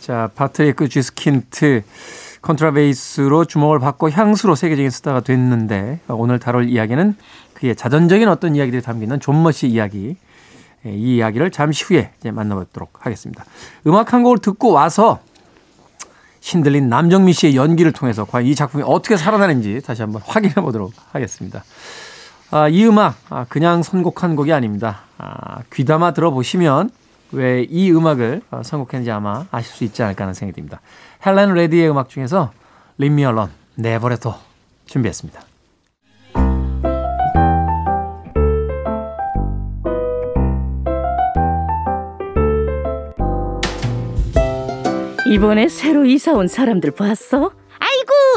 자, 0.00 0.30
파트리크 0.34 0.88
쥐스킨트 0.88 1.82
콘트라베이스로 2.42 3.44
주목을 3.44 3.80
받고 3.80 4.10
향수로 4.10 4.54
세계적인 4.54 4.90
스타가 4.90 5.20
됐는데 5.20 6.00
오늘 6.08 6.38
다룰 6.38 6.68
이야기는 6.68 7.16
그의 7.54 7.74
자전적인 7.74 8.28
어떤 8.28 8.54
이야기들이 8.54 8.82
담기는 8.82 9.18
좀머 9.18 9.50
씨 9.50 9.66
이야기 9.66 10.16
예, 10.84 10.90
이 10.92 11.16
이야기를 11.16 11.50
잠시 11.50 11.84
후에 11.84 12.10
이제 12.20 12.30
만나보도록 12.30 13.04
하겠습니다. 13.04 13.44
음악 13.86 14.12
한 14.12 14.22
곡을 14.22 14.38
듣고 14.38 14.70
와서 14.72 15.20
신들린 16.40 16.88
남정미 16.88 17.32
씨의 17.32 17.56
연기를 17.56 17.90
통해서 17.90 18.24
과연 18.24 18.46
이 18.46 18.54
작품이 18.54 18.84
어떻게 18.86 19.16
살아나는지 19.16 19.80
다시 19.84 20.02
한번 20.02 20.22
확인해 20.24 20.54
보도록 20.54 20.92
하겠습니다. 21.10 21.64
아, 22.50 22.68
이 22.68 22.84
음악 22.86 23.16
아, 23.28 23.44
그냥 23.48 23.82
선곡한 23.82 24.36
곡이 24.36 24.52
아닙니다. 24.52 25.00
아, 25.18 25.60
귀담아 25.72 26.12
들어보시면 26.12 26.90
왜 27.32 27.66
이 27.68 27.90
음악을 27.90 28.42
어, 28.50 28.62
선곡했는지 28.62 29.10
아마 29.10 29.46
아실 29.50 29.72
수 29.74 29.84
있지 29.84 30.02
않을까 30.02 30.24
하는 30.24 30.34
생각이 30.34 30.54
듭니다. 30.54 30.80
헬렌 31.26 31.54
레디의 31.54 31.90
음악 31.90 32.08
중에서 32.08 32.52
림미얼런 32.98 33.50
내버려둬 33.74 34.38
준비했습니다. 34.86 35.40
이번에 45.28 45.68
새로 45.68 46.04
이사 46.04 46.32
온 46.32 46.46
사람들 46.46 46.92
봤어? 46.92 47.50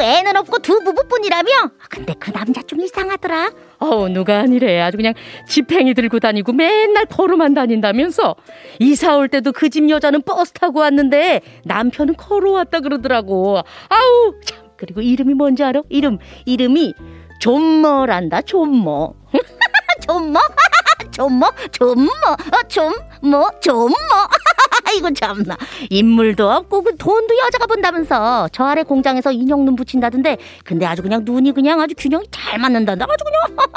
애는 0.02 0.36
없고 0.38 0.60
두 0.60 0.84
부부뿐이라며? 0.84 1.50
근데 1.90 2.14
그 2.20 2.32
남자 2.32 2.62
좀 2.64 2.82
이상하더라. 2.82 3.52
어 3.80 4.10
누가 4.10 4.40
아니래 4.40 4.80
아주 4.82 4.98
그냥 4.98 5.14
지팽이 5.48 5.94
들고 5.94 6.20
다니고 6.20 6.52
맨날 6.54 7.06
걸어만 7.06 7.54
다닌다면서 7.54 8.36
이사 8.80 9.16
올 9.18 9.30
때도 9.30 9.52
그 9.54 9.70
집 9.70 9.90
여자는 9.90 10.24
버스 10.24 10.52
타고 10.54 10.80
왔는데 10.80 11.42
남편은 11.66 12.16
걸어왔다 12.16 12.80
그러더라고. 12.82 13.58
아우 13.90 14.34
참 14.44 14.68
그리고 14.78 15.02
이름이 15.02 15.34
뭔지 15.36 15.64
알아? 15.64 15.82
이름 15.90 16.18
이름이 16.46 16.94
좀머란다 17.40 18.42
좀머. 18.42 19.14
좀머? 20.08 20.40
좀머? 21.20 21.52
좀머? 21.72 22.06
어, 22.06 22.68
좀머? 22.70 23.52
좀머? 23.60 23.94
아이고 24.88 25.14
참나 25.14 25.58
인물도 25.90 26.50
없고 26.50 26.82
그 26.82 26.96
돈도 26.96 27.38
여자가 27.46 27.68
본다면서 27.68 28.48
저 28.54 28.64
아래 28.64 28.84
공장에서 28.84 29.34
인형 29.34 29.66
눈 29.66 29.76
붙인다던데 29.76 30.38
근데 30.64 30.86
아주 30.86 31.02
그냥 31.02 31.24
눈이 31.26 31.52
그냥 31.52 31.82
아주 31.82 31.94
균형이 31.98 32.26
잘 32.32 32.58
맞는단다 32.58 33.06
아주 33.06 33.24
그냥 33.26 33.68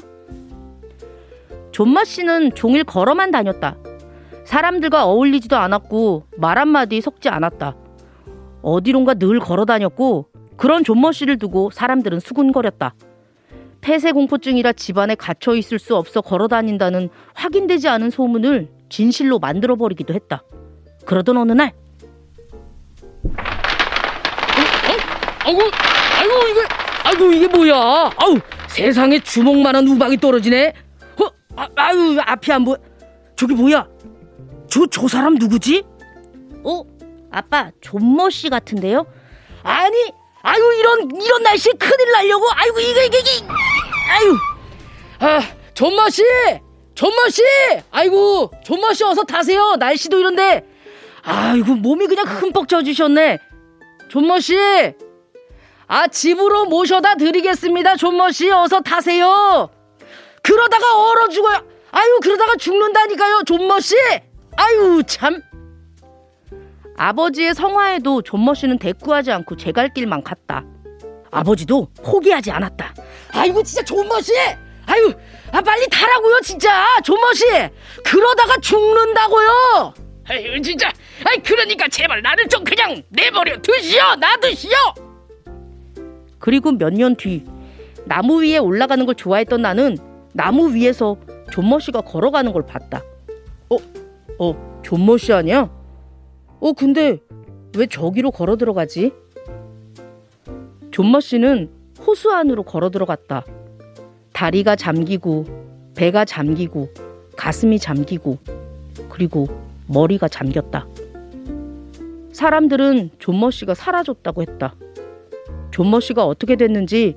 존마 1.72 2.04
씨는 2.04 2.54
종일 2.54 2.84
걸어만 2.84 3.30
다녔다 3.30 3.76
사람들과 4.46 5.04
어울리지도 5.04 5.56
않았고 5.56 6.24
말 6.38 6.58
한마디 6.58 7.02
섞지 7.02 7.28
않았다 7.28 7.76
어디론가 8.62 9.14
늘 9.14 9.40
걸어 9.40 9.66
다녔고 9.66 10.28
그런 10.56 10.84
존머 10.84 11.12
씨를 11.12 11.38
두고 11.38 11.70
사람들은 11.72 12.20
수군거렸다. 12.20 12.94
폐쇄 13.82 14.12
공포증이라 14.12 14.72
집안에 14.72 15.14
갇혀 15.16 15.54
있을 15.54 15.78
수 15.78 15.96
없어 15.96 16.22
걸어 16.22 16.48
다닌다는 16.48 17.10
확인되지 17.34 17.88
않은 17.88 18.10
소문을 18.10 18.68
진실로 18.88 19.38
만들어 19.38 19.76
버리기도 19.76 20.14
했다. 20.14 20.42
그러던 21.04 21.36
어느 21.36 21.52
날 21.52 21.72
아이고, 25.44 25.60
아이고 25.60 26.48
이게, 26.48 26.60
아이고 27.02 27.32
이게 27.32 27.48
뭐야? 27.48 27.74
아우 28.16 28.38
세상에 28.68 29.18
주먹만한 29.18 29.86
우박이 29.88 30.18
떨어지네. 30.18 30.72
어, 31.20 31.26
아, 31.56 31.68
아유 31.74 32.16
앞이 32.20 32.52
안 32.52 32.64
보여. 32.64 32.76
저기 33.34 33.54
뭐야? 33.54 33.86
저저 34.68 35.08
사람 35.08 35.34
누구지? 35.34 35.82
어? 36.64 36.82
아빠 37.32 37.70
존머 37.80 38.30
씨 38.30 38.48
같은데요? 38.48 39.04
아니, 39.64 39.96
아유 40.42 40.60
이런 40.78 41.08
이런 41.20 41.42
날씨에 41.42 41.72
큰일 41.72 42.12
날려고. 42.12 42.46
아이고 42.54 42.78
이게 42.78 43.06
이게 43.06 43.18
이게. 43.18 43.46
아유, 44.12 44.36
아 45.20 45.40
존머 45.74 46.08
씨, 46.10 46.22
좀머 46.94 47.28
씨. 47.30 47.42
아이고 47.90 48.50
좀머 48.64 48.92
씨 48.92 49.04
어서 49.04 49.24
타세요. 49.24 49.76
날씨도 49.76 50.18
이런데. 50.18 50.66
아이고 51.22 51.74
몸이 51.76 52.06
그냥 52.06 52.26
흠뻑 52.26 52.68
젖으셨네. 52.68 53.38
좀머 54.10 54.38
씨. 54.40 54.56
아 55.86 56.06
집으로 56.08 56.66
모셔다 56.66 57.14
드리겠습니다. 57.16 57.96
좀머 57.96 58.30
씨 58.30 58.50
어서 58.50 58.80
타세요. 58.80 59.70
그러다가 60.42 60.84
얼어 61.10 61.28
죽어요. 61.28 61.62
아유 61.92 62.18
그러다가 62.22 62.56
죽는다니까요. 62.56 63.42
좀머 63.46 63.80
씨. 63.80 63.96
아유 64.56 65.02
참. 65.06 65.40
아버지의 66.98 67.54
성화에도 67.54 68.20
좀머 68.22 68.52
씨는 68.54 68.78
대꾸하지 68.78 69.32
않고 69.32 69.56
제 69.56 69.72
갈 69.72 69.92
길만 69.94 70.22
갔다. 70.22 70.64
아버지도 71.42 71.88
포기하지 72.04 72.50
않았다. 72.52 72.94
아이고 73.32 73.62
진짜 73.62 73.82
좀머 73.82 74.20
씨. 74.20 74.32
아유 74.86 75.12
아 75.50 75.60
빨리 75.62 75.86
타라고요 75.88 76.40
진짜 76.42 76.86
좀머 77.02 77.32
씨. 77.32 77.44
그러다가 78.04 78.56
죽는다고요. 78.60 79.94
아유 80.28 80.60
진짜. 80.62 80.90
아이 81.24 81.38
그러니까 81.42 81.88
제발 81.88 82.20
나를 82.22 82.46
좀 82.48 82.62
그냥 82.62 83.02
내버려 83.08 83.60
두시오 83.62 84.14
놔두시오. 84.20 84.70
그리고 86.38 86.70
몇 86.72 86.92
년 86.92 87.16
뒤 87.16 87.44
나무 88.04 88.42
위에 88.42 88.58
올라가는 88.58 89.04
걸 89.06 89.14
좋아했던 89.14 89.62
나는 89.62 89.96
나무 90.34 90.74
위에서 90.74 91.16
좀머 91.50 91.78
씨가 91.78 92.02
걸어가는 92.02 92.52
걸 92.52 92.66
봤다. 92.66 93.02
어, 93.70 93.76
어, 94.38 94.80
좀머 94.84 95.16
씨 95.16 95.32
아니야? 95.32 95.70
어, 96.60 96.72
근데 96.72 97.18
왜 97.76 97.86
저기로 97.86 98.32
걸어 98.32 98.56
들어가지? 98.56 99.12
존머 100.92 101.20
씨는 101.20 101.70
호수 102.06 102.30
안으로 102.32 102.62
걸어 102.62 102.90
들어갔다. 102.90 103.44
다리가 104.32 104.76
잠기고, 104.76 105.46
배가 105.94 106.24
잠기고, 106.26 106.90
가슴이 107.36 107.78
잠기고, 107.78 108.38
그리고 109.08 109.48
머리가 109.86 110.28
잠겼다. 110.28 110.86
사람들은 112.32 113.10
존머 113.18 113.50
씨가 113.50 113.74
사라졌다고 113.74 114.42
했다. 114.42 114.74
존머 115.70 116.00
씨가 116.00 116.26
어떻게 116.26 116.56
됐는지 116.56 117.16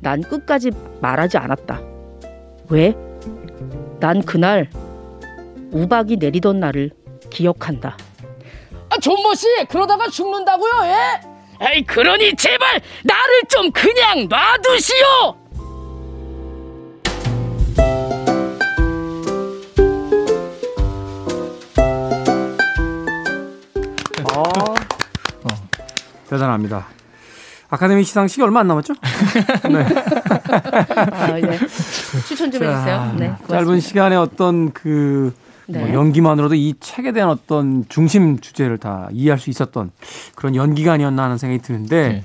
난 0.00 0.20
끝까지 0.20 0.70
말하지 1.00 1.38
않았다. 1.38 1.80
왜? 2.68 2.94
난 3.98 4.22
그날 4.22 4.70
우박이 5.72 6.16
내리던 6.16 6.60
날을 6.60 6.90
기억한다. 7.30 7.96
아 8.90 8.98
존머 9.00 9.34
씨 9.34 9.46
그러다가 9.68 10.08
죽는다고요? 10.08 10.70
예? 10.84 11.37
아이 11.60 11.82
그러니 11.82 12.34
제발 12.36 12.80
나를 13.02 13.42
좀 13.48 13.70
그냥 13.72 14.28
놔두시오. 14.28 15.36
어. 24.34 24.42
대단합니다. 26.28 26.86
아카데미 27.70 28.02
시상식이 28.04 28.42
얼마 28.42 28.60
안 28.60 28.68
남았죠? 28.68 28.94
네. 29.70 29.84
아, 31.12 31.38
예. 31.38 31.58
추천 32.26 32.50
좀 32.50 32.62
해주세요. 32.64 33.14
네, 33.18 33.34
짧은 33.48 33.80
시간에 33.80 34.16
어떤 34.16 34.72
그 34.72 35.34
네. 35.68 35.80
뭐 35.80 35.92
연기만으로도 35.92 36.54
이 36.54 36.74
책에 36.80 37.12
대한 37.12 37.28
어떤 37.28 37.84
중심 37.88 38.38
주제를 38.38 38.78
다 38.78 39.08
이해할 39.12 39.38
수 39.38 39.50
있었던 39.50 39.90
그런 40.34 40.56
연기가 40.56 40.92
아니었나 40.92 41.24
하는 41.24 41.36
생각이 41.36 41.62
드는데 41.62 42.08
네. 42.08 42.24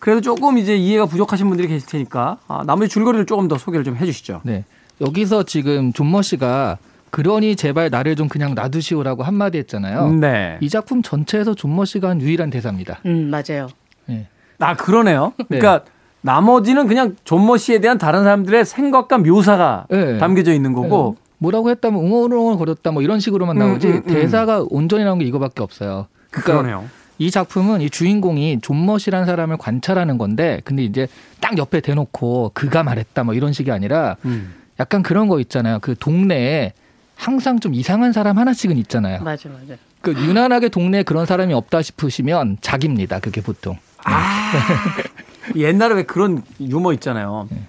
그래도 0.00 0.20
조금 0.20 0.58
이제 0.58 0.76
이해가 0.76 1.06
부족하신 1.06 1.48
분들이 1.48 1.68
계실 1.68 1.88
테니까 1.88 2.38
아, 2.48 2.62
나머지 2.66 2.90
줄거리를 2.90 3.26
조금 3.26 3.48
더 3.48 3.58
소개를 3.58 3.84
좀 3.84 3.96
해주시죠. 3.96 4.40
네. 4.44 4.64
여기서 5.00 5.44
지금 5.44 5.92
좀머 5.92 6.20
씨가 6.22 6.78
그러니 7.10 7.56
제발 7.56 7.90
나를 7.90 8.16
좀 8.16 8.28
그냥 8.28 8.54
놔두시오라고 8.54 9.22
한마디 9.22 9.58
했잖아요. 9.58 10.12
네. 10.12 10.58
이 10.60 10.68
작품 10.68 11.02
전체에서 11.02 11.54
좀머 11.54 11.84
씨가 11.84 12.08
한 12.08 12.20
유일한 12.20 12.50
대사입니다. 12.50 13.00
음, 13.06 13.30
맞아요. 13.30 13.68
네. 14.06 14.26
아, 14.58 14.74
그러네요. 14.74 15.32
네. 15.48 15.58
그러니까 15.58 15.84
나머지는 16.22 16.86
그냥 16.86 17.16
좀머 17.24 17.56
씨에 17.56 17.80
대한 17.80 17.98
다른 17.98 18.24
사람들의 18.24 18.64
생각과 18.64 19.18
묘사가 19.18 19.86
네. 19.90 20.18
담겨져 20.18 20.52
있는 20.52 20.72
거고 20.72 21.16
네. 21.16 21.29
뭐라고 21.40 21.70
했다면 21.70 22.00
웅얼웅얼 22.00 22.58
거렸다 22.58 22.92
뭐 22.92 23.02
이런 23.02 23.18
식으로만 23.18 23.56
음, 23.56 23.58
나오지 23.58 23.86
음, 23.88 23.92
음, 23.92 24.02
음. 24.06 24.14
대사가 24.14 24.64
온전히 24.68 25.04
나온 25.04 25.18
게 25.18 25.24
이거밖에 25.24 25.62
없어요. 25.62 26.06
그러니까 26.30 26.52
그러네요. 26.52 26.88
이 27.18 27.30
작품은 27.30 27.80
이 27.80 27.90
주인공이 27.90 28.60
존머시라는 28.60 29.26
사람을 29.26 29.56
관찰하는 29.56 30.16
건데 30.16 30.60
근데 30.64 30.84
이제 30.84 31.08
딱 31.40 31.58
옆에 31.58 31.80
대놓고 31.80 32.52
그가 32.54 32.82
말했다 32.82 33.24
뭐 33.24 33.34
이런 33.34 33.52
식이 33.52 33.70
아니라 33.70 34.16
음. 34.24 34.54
약간 34.78 35.02
그런 35.02 35.28
거 35.28 35.40
있잖아요. 35.40 35.78
그 35.80 35.94
동네에 35.98 36.72
항상 37.16 37.58
좀 37.58 37.74
이상한 37.74 38.12
사람 38.12 38.38
하나씩은 38.38 38.76
있잖아요. 38.78 39.22
맞아, 39.22 39.48
맞아. 39.48 39.74
그 40.00 40.12
유난하게 40.12 40.70
동네에 40.70 41.02
그런 41.02 41.26
사람이 41.26 41.52
없다 41.52 41.82
싶으시면 41.82 42.58
자기입니다. 42.62 43.20
그게 43.20 43.42
보통. 43.42 43.76
아, 44.04 44.52
옛날에 45.56 45.94
왜 45.96 46.02
그런 46.04 46.42
유머 46.58 46.94
있잖아요. 46.94 47.48
네. 47.50 47.62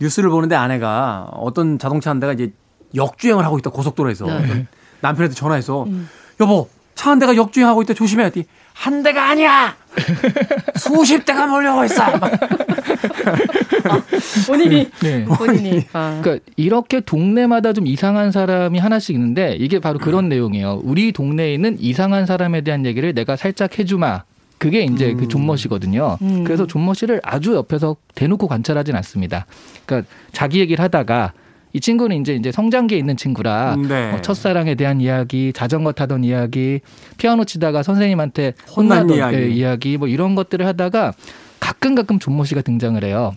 뉴스를 0.00 0.28
보는데 0.28 0.54
아내가 0.54 1.30
어떤 1.32 1.78
자동차 1.78 2.10
한 2.10 2.20
대가 2.20 2.34
이제 2.34 2.52
역주행을 2.94 3.44
하고 3.44 3.58
있다 3.58 3.70
고속도로에서 3.70 4.26
네. 4.26 4.66
남편한테 5.00 5.34
전화해서 5.34 5.84
음. 5.84 6.08
여보 6.40 6.68
차 6.94 7.10
한 7.10 7.18
대가 7.20 7.36
역주행하고 7.36 7.82
있다 7.82 7.94
조심해야 7.94 8.30
돼. 8.30 8.44
한 8.74 9.02
대가 9.04 9.30
아니야. 9.30 9.76
수십 10.76 11.24
대가 11.24 11.46
몰려오고 11.46 11.84
있어. 11.84 12.02
아, 12.02 12.20
본인이 14.46 14.90
네. 15.00 15.24
본인이. 15.24 15.84
아. 15.92 16.20
그러니까 16.22 16.44
이렇게 16.56 17.00
동네마다 17.00 17.72
좀 17.72 17.86
이상한 17.86 18.32
사람이 18.32 18.78
하나씩 18.78 19.14
있는데 19.14 19.56
이게 19.58 19.78
바로 19.78 19.98
그런 19.98 20.24
음. 20.24 20.28
내용이에요. 20.28 20.80
우리 20.82 21.12
동네에 21.12 21.54
있는 21.54 21.76
이상한 21.78 22.26
사람에 22.26 22.62
대한 22.62 22.84
얘기를 22.84 23.14
내가 23.14 23.36
살짝 23.36 23.78
해주마. 23.78 24.22
그게 24.58 24.82
이제 24.82 25.06
그 25.06 25.12
음. 25.12 25.16
그 25.18 25.28
존머시거든요. 25.28 26.18
음. 26.20 26.44
그래서 26.44 26.66
존머시를 26.66 27.20
아주 27.22 27.54
옆에서 27.54 27.94
대놓고 28.16 28.48
관찰하진 28.48 28.96
않습니다. 28.96 29.46
그러니까 29.86 30.10
자기 30.32 30.58
얘기를 30.58 30.82
하다가 30.82 31.32
이 31.78 31.80
친구는 31.80 32.20
이제 32.20 32.34
이제 32.34 32.50
성장기에 32.50 32.98
있는 32.98 33.16
친구라 33.16 33.76
네. 33.76 34.10
뭐 34.10 34.20
첫사랑에 34.20 34.74
대한 34.74 35.00
이야기, 35.00 35.52
자전거 35.54 35.92
타던 35.92 36.24
이야기, 36.24 36.80
피아노 37.18 37.44
치다가 37.44 37.84
선생님한테 37.84 38.54
혼나던 38.76 39.16
이야기. 39.16 39.36
예, 39.36 39.48
이야기 39.48 39.96
뭐 39.96 40.08
이런 40.08 40.34
것들을 40.34 40.66
하다가 40.66 41.14
가끔 41.60 41.94
가끔 41.94 42.18
존모 42.18 42.44
씨가 42.46 42.62
등장을 42.62 43.02
해요. 43.04 43.32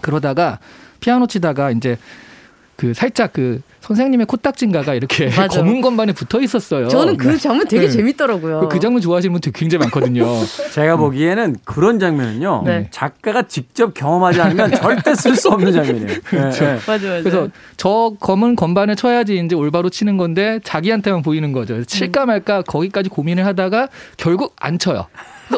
그러다가 0.00 0.60
피아노 1.00 1.26
치다가 1.26 1.70
이제 1.72 1.98
그 2.76 2.94
살짝 2.94 3.32
그 3.32 3.60
선생님의 3.80 4.26
코딱지인가가 4.26 4.94
이렇게 4.94 5.28
검은 5.50 5.80
건반에 5.82 6.12
붙어 6.12 6.40
있었어요. 6.40 6.88
저는 6.88 7.16
그 7.16 7.28
네. 7.28 7.36
장면 7.36 7.68
되게 7.68 7.86
네. 7.86 7.90
재밌더라고요. 7.90 8.60
그, 8.60 8.68
그 8.68 8.80
장면 8.80 9.02
좋아하시는 9.02 9.32
분들 9.32 9.52
굉장히 9.52 9.80
많거든요. 9.84 10.24
제가 10.72 10.96
보기에는 10.96 11.56
그런 11.64 11.98
장면은요. 11.98 12.62
네. 12.64 12.88
작가가 12.90 13.42
직접 13.42 13.92
경험하지 13.92 14.40
않으면 14.40 14.72
절대 14.72 15.14
쓸 15.14 15.36
수 15.36 15.50
없는 15.50 15.72
장면이에요. 15.72 16.06
네. 16.06 16.20
그렇죠. 16.24 16.64
네. 16.64 16.72
맞아, 16.86 17.06
맞아. 17.08 17.20
그래서 17.22 17.48
저 17.76 18.14
검은 18.20 18.56
건반을 18.56 18.96
쳐야지 18.96 19.38
이제 19.44 19.54
올바로 19.54 19.90
치는 19.90 20.16
건데 20.16 20.60
자기한테만 20.64 21.22
보이는 21.22 21.52
거죠. 21.52 21.84
칠까 21.84 22.24
말까 22.26 22.62
거기까지 22.62 23.10
고민을 23.10 23.44
하다가 23.44 23.88
결국 24.16 24.56
안 24.58 24.78
쳐요. 24.78 25.06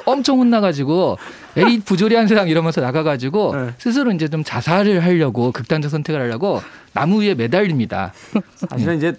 엄청 0.05 0.39
혼나가지고 0.39 1.19
에이 1.57 1.81
부조리한 1.81 2.27
세상 2.27 2.49
이러면서 2.49 2.81
나가가지고 2.81 3.57
네. 3.57 3.71
스스로 3.79 4.11
이제 4.13 4.29
좀 4.29 4.45
자살을 4.45 5.03
하려고 5.05 5.53
극단적 5.53 5.91
선택을 5.91 6.21
하려고 6.21 6.61
나무 6.93 7.23
위에 7.23 7.35
매달립니다. 7.35 8.13
사실은 8.57 8.97
이제 8.99 9.15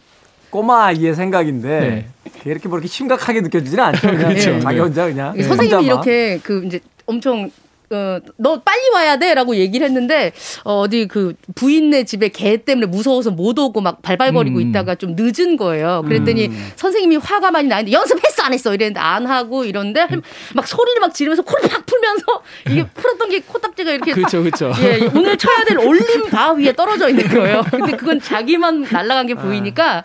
꼬마 0.50 0.86
아이의 0.86 1.16
생각인데 1.16 1.80
네. 1.80 2.08
이렇게 2.46 2.70
뭐 2.70 2.78
이렇게 2.78 2.88
심각하게 2.88 3.42
느껴지지는 3.42 3.84
않죠. 3.84 4.08
그냥 4.08 4.30
그렇죠. 4.30 4.60
자기 4.60 4.80
혼자 4.80 5.06
그냥 5.06 5.34
선생님이 5.34 5.74
혼자만. 5.74 5.86
이렇게 5.86 6.40
그 6.44 6.64
이제 6.66 6.80
엄청 7.06 7.52
어, 7.90 8.20
너 8.38 8.62
빨리 8.62 8.90
와야 8.94 9.18
돼 9.18 9.34
라고 9.34 9.56
얘기를 9.56 9.86
했는데, 9.88 10.34
어, 10.64 10.82
어디 10.82 11.08
그 11.08 11.34
부인네 11.56 12.04
집에 12.04 12.30
개 12.30 12.58
때문에 12.58 12.88
무서워서 12.88 13.32
못 13.32 13.58
오고 13.58 13.82
막 13.82 14.02
발발거리고 14.02 14.60
음. 14.60 14.70
있다가 14.70 14.96
좀 14.96 15.16
늦은 15.18 15.58
거예요. 15.58 16.04
그랬더니 16.06 16.48
음. 16.48 16.72
선생님이 16.76 17.18
화가 17.18 17.52
많이 17.52 17.68
나는데 17.68 17.92
연습했어 17.92 18.44
안 18.44 18.54
했어 18.54 18.74
이랬는데 18.74 19.00
안 19.00 19.26
하고 19.26 19.64
이런데 19.64 20.08
막 20.54 20.68
소리를 20.68 21.00
막 21.00 21.14
지르면서 21.14 21.44
코를 21.44 21.70
팍 21.70 21.86
풀면서 21.86 22.24
이게 22.70 22.86
풀었던 22.88 23.30
게 23.30 23.40
코딱지가 23.42 23.92
이렇게. 23.92 24.12
그렇죠, 24.12 24.44
그렇죠. 24.44 24.74
예, 24.82 25.10
오늘 25.16 25.38
쳐야 25.38 25.64
될 25.64 25.78
올림 25.86 26.30
바 26.30 26.52
위에 26.52 26.74
떨어져 26.74 27.10
있는 27.10 27.28
거예요. 27.30 27.64
근데 27.72 27.96
그건 27.96 28.20
자기만 28.20 28.82
날아간 28.82 29.28
게 29.28 29.36
보이니까 29.36 30.00
아, 30.00 30.04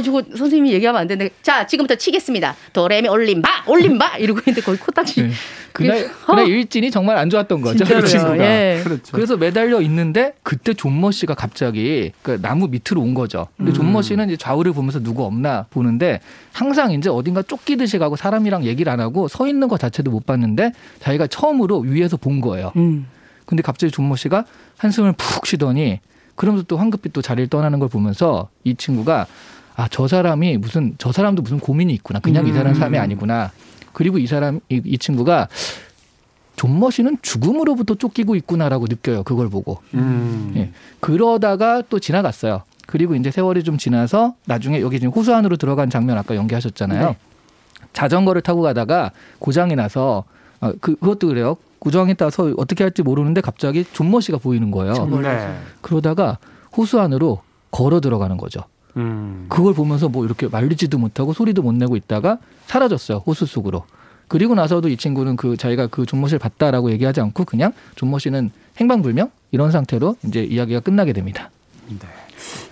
저거 0.00 0.22
선생님이 0.22 0.72
얘기하면 0.72 1.00
안 1.02 1.06
되는데. 1.06 1.34
자, 1.42 1.66
지금부터 1.66 1.96
치겠습니다. 1.96 2.54
도레미 2.72 3.08
올림바, 3.08 3.64
올림바! 3.66 4.18
이러고 4.18 4.40
있는데 4.40 4.60
거의 4.62 4.78
코딱지. 4.78 5.22
네. 5.22 5.30
그날, 5.72 6.10
그날 6.26 6.48
일진이 6.48 6.90
정말 6.90 7.16
안 7.16 7.30
좋았던 7.30 7.60
거죠. 7.60 7.84
그 7.84 8.06
친구가. 8.06 8.38
예. 8.38 8.80
그렇죠. 8.84 9.12
그래서 9.12 9.36
매달려 9.36 9.80
있는데 9.82 10.34
그때 10.42 10.74
좀머 10.74 11.10
씨가 11.10 11.34
갑자기 11.34 12.12
그 12.22 12.40
나무 12.40 12.68
밑으로 12.68 13.00
온 13.00 13.14
거죠. 13.14 13.48
근데 13.56 13.72
음. 13.72 13.74
좀머 13.74 14.02
씨는 14.02 14.28
이제 14.28 14.36
좌우를 14.36 14.72
보면서 14.72 15.00
누구 15.00 15.24
없나 15.24 15.66
보는데 15.70 16.20
항상 16.52 16.92
이제 16.92 17.08
어딘가 17.08 17.42
쫓기듯이 17.42 17.98
가고 17.98 18.16
사람이랑 18.16 18.64
얘기를 18.64 18.92
안 18.92 19.00
하고 19.00 19.28
서 19.28 19.46
있는 19.48 19.68
것 19.68 19.80
자체도 19.80 20.10
못 20.10 20.26
봤는데 20.26 20.72
자기가 21.00 21.26
처음으로 21.26 21.80
위에서 21.80 22.16
본 22.16 22.40
거예요. 22.40 22.72
음. 22.76 23.06
근데 23.46 23.62
갑자기 23.62 23.90
좀머 23.90 24.16
씨가 24.16 24.44
한숨을 24.78 25.14
푹 25.16 25.46
쉬더니 25.46 26.00
그러면서 26.36 26.64
또 26.66 26.76
황급히 26.76 27.10
또 27.12 27.22
자리를 27.22 27.48
떠나는 27.48 27.78
걸 27.78 27.88
보면서 27.88 28.48
이 28.64 28.74
친구가 28.74 29.26
아, 29.76 29.88
저 29.90 30.06
사람이 30.06 30.58
무슨, 30.58 30.94
저 30.98 31.12
사람도 31.12 31.42
무슨 31.42 31.58
고민이 31.58 31.92
있구나. 31.94 32.20
그냥 32.20 32.44
음. 32.44 32.50
이 32.50 32.52
사람 32.52 32.74
사람이 32.74 32.98
아니구나. 32.98 33.50
그리고 33.92 34.18
이 34.18 34.26
사람, 34.26 34.60
이, 34.68 34.80
이 34.84 34.98
친구가 34.98 35.48
존머신은 36.56 37.18
죽음으로부터 37.22 37.94
쫓기고 37.94 38.36
있구나라고 38.36 38.86
느껴요. 38.86 39.22
그걸 39.22 39.48
보고. 39.48 39.78
음. 39.94 40.52
예. 40.56 40.70
그러다가 41.00 41.82
또 41.88 41.98
지나갔어요. 41.98 42.62
그리고 42.86 43.14
이제 43.14 43.30
세월이 43.30 43.64
좀 43.64 43.78
지나서 43.78 44.34
나중에 44.44 44.80
여기 44.80 45.00
지금 45.00 45.12
호수 45.12 45.34
안으로 45.34 45.56
들어간 45.56 45.88
장면 45.88 46.18
아까 46.18 46.36
연기하셨잖아요. 46.36 47.08
네. 47.08 47.16
자전거를 47.92 48.42
타고 48.42 48.62
가다가 48.62 49.12
고장이 49.38 49.76
나서 49.76 50.24
아, 50.60 50.72
그, 50.80 50.94
그것도 50.96 51.28
그래요. 51.28 51.56
고장이 51.78 52.14
따서 52.14 52.52
어떻게 52.56 52.84
할지 52.84 53.02
모르는데 53.02 53.40
갑자기 53.40 53.84
존머 53.92 54.20
씨가 54.20 54.38
보이는 54.38 54.70
거예요. 54.70 54.92
네. 55.20 55.58
그러다가 55.80 56.38
호수 56.76 57.00
안으로 57.00 57.42
걸어 57.70 58.00
들어가는 58.00 58.36
거죠. 58.36 58.60
음. 58.96 59.46
그걸 59.48 59.74
보면서 59.74 60.08
뭐 60.08 60.24
이렇게 60.24 60.48
말리지도 60.48 60.98
못하고 60.98 61.32
소리도 61.32 61.62
못 61.62 61.72
내고 61.72 61.96
있다가 61.96 62.38
사라졌어요 62.66 63.18
호수 63.26 63.46
속으로. 63.46 63.84
그리고 64.28 64.54
나서도 64.54 64.88
이 64.88 64.96
친구는 64.96 65.36
그 65.36 65.56
자기가 65.56 65.88
그 65.88 66.06
존모 66.06 66.28
씨를 66.28 66.38
봤다라고 66.38 66.90
얘기하지 66.92 67.20
않고 67.20 67.44
그냥 67.44 67.72
존모 67.96 68.18
씨는 68.18 68.50
행방불명 68.78 69.30
이런 69.50 69.70
상태로 69.70 70.16
이제 70.24 70.42
이야기가 70.42 70.80
끝나게 70.80 71.12
됩니다. 71.12 71.50
네. 71.88 71.98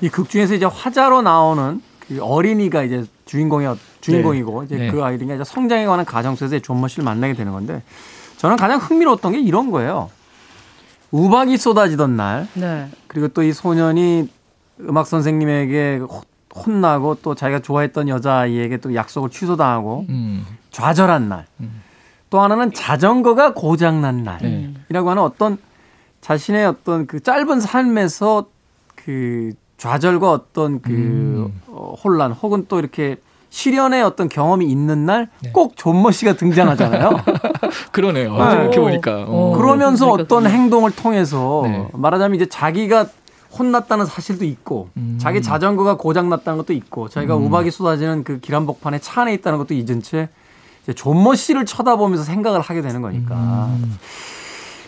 이극 0.01 0.31
중에서 0.31 0.55
이제 0.55 0.65
화자로 0.65 1.21
나오는 1.23 1.83
그 2.01 2.19
어린이가 2.23 2.83
이제 2.85 3.05
주인공이 3.27 3.67
주인공이고 4.01 4.61
네. 4.61 4.67
이제 4.67 4.77
네. 4.77 4.91
그 4.91 5.05
아이들이 5.05 5.35
이제 5.35 5.45
성장에 5.45 5.85
관한 5.85 6.07
가정 6.07 6.35
속에서 6.35 6.59
존모 6.61 6.89
씨를 6.89 7.05
만나게 7.05 7.35
되는 7.35 7.53
건데 7.53 7.83
저는 8.39 8.57
가장 8.57 8.79
흥미로웠던 8.79 9.33
게 9.33 9.41
이런 9.41 9.71
거예요. 9.71 10.11
우박이 11.11 11.57
쏟아지던 11.59 12.17
날 12.17 12.49
네. 12.55 12.89
그리고 13.07 13.29
또 13.29 13.43
이 13.43 13.53
소년이 13.53 14.29
음악 14.89 15.07
선생님에게 15.07 16.01
혼나고 16.55 17.17
또 17.23 17.35
자기가 17.35 17.61
좋아했던 17.61 18.09
여자아이에게 18.09 18.79
또 18.79 18.95
약속을 18.95 19.31
취소당하고 19.31 20.07
음. 20.09 20.47
좌절한 20.71 21.29
날. 21.29 21.47
음. 21.61 21.83
또 22.29 22.41
하나는 22.41 22.73
자전거가 22.73 23.55
고장난 23.55 24.23
날이라고 24.23 25.11
하는 25.11 25.23
어떤 25.23 25.59
자신의 26.21 26.67
어떤 26.67 27.07
그 27.07 27.21
짧은 27.21 27.61
삶에서 27.61 28.47
그 28.95 29.53
좌절과 29.79 30.31
어떤 30.31 30.81
그 30.81 30.93
음. 30.93 31.61
어, 31.67 31.95
혼란 32.03 32.33
혹은 32.33 32.67
또 32.69 32.79
이렇게 32.79 33.17
실현의 33.49 34.03
어떤 34.03 34.29
경험이 34.29 34.67
있는 34.67 35.07
날꼭 35.07 35.41
네. 35.41 35.75
존머 35.75 36.13
씨가 36.13 36.35
등장하잖아요. 36.35 37.11
그러네요. 37.91 38.37
네. 38.37 38.53
이렇게 38.63 38.79
보니까. 38.79 39.25
어. 39.27 39.55
그러면서 39.57 40.07
그러니까 40.07 40.23
어떤 40.23 40.51
행동을 40.51 40.93
통해서 40.93 41.63
네. 41.65 41.89
말하자면 41.93 42.37
이제 42.37 42.47
자기가 42.47 43.07
혼났다는 43.59 44.07
사실도 44.07 44.45
있고 44.45 44.91
음. 44.97 45.19
자기 45.21 45.43
자전거가 45.43 45.97
고장 45.97 46.29
났다는 46.29 46.59
것도 46.59 46.73
있고 46.73 47.09
자기가 47.09 47.37
음. 47.37 47.45
우박이 47.45 47.71
쏟아지는 47.71 48.25
그 48.25 48.41
기란복판에 48.41 48.99
차 49.01 49.23
안에 49.23 49.35
있다는 49.35 49.59
것도 49.59 49.75
잊은 49.75 50.03
채 50.03 50.29
이제 50.83 50.93
존머 50.93 51.35
씨를 51.35 51.67
쳐다보면서 51.67 52.25
생각을 52.25 52.61
하게 52.61 52.83
되는 52.83 53.03
거니까 53.03 53.71
음. 53.77 53.99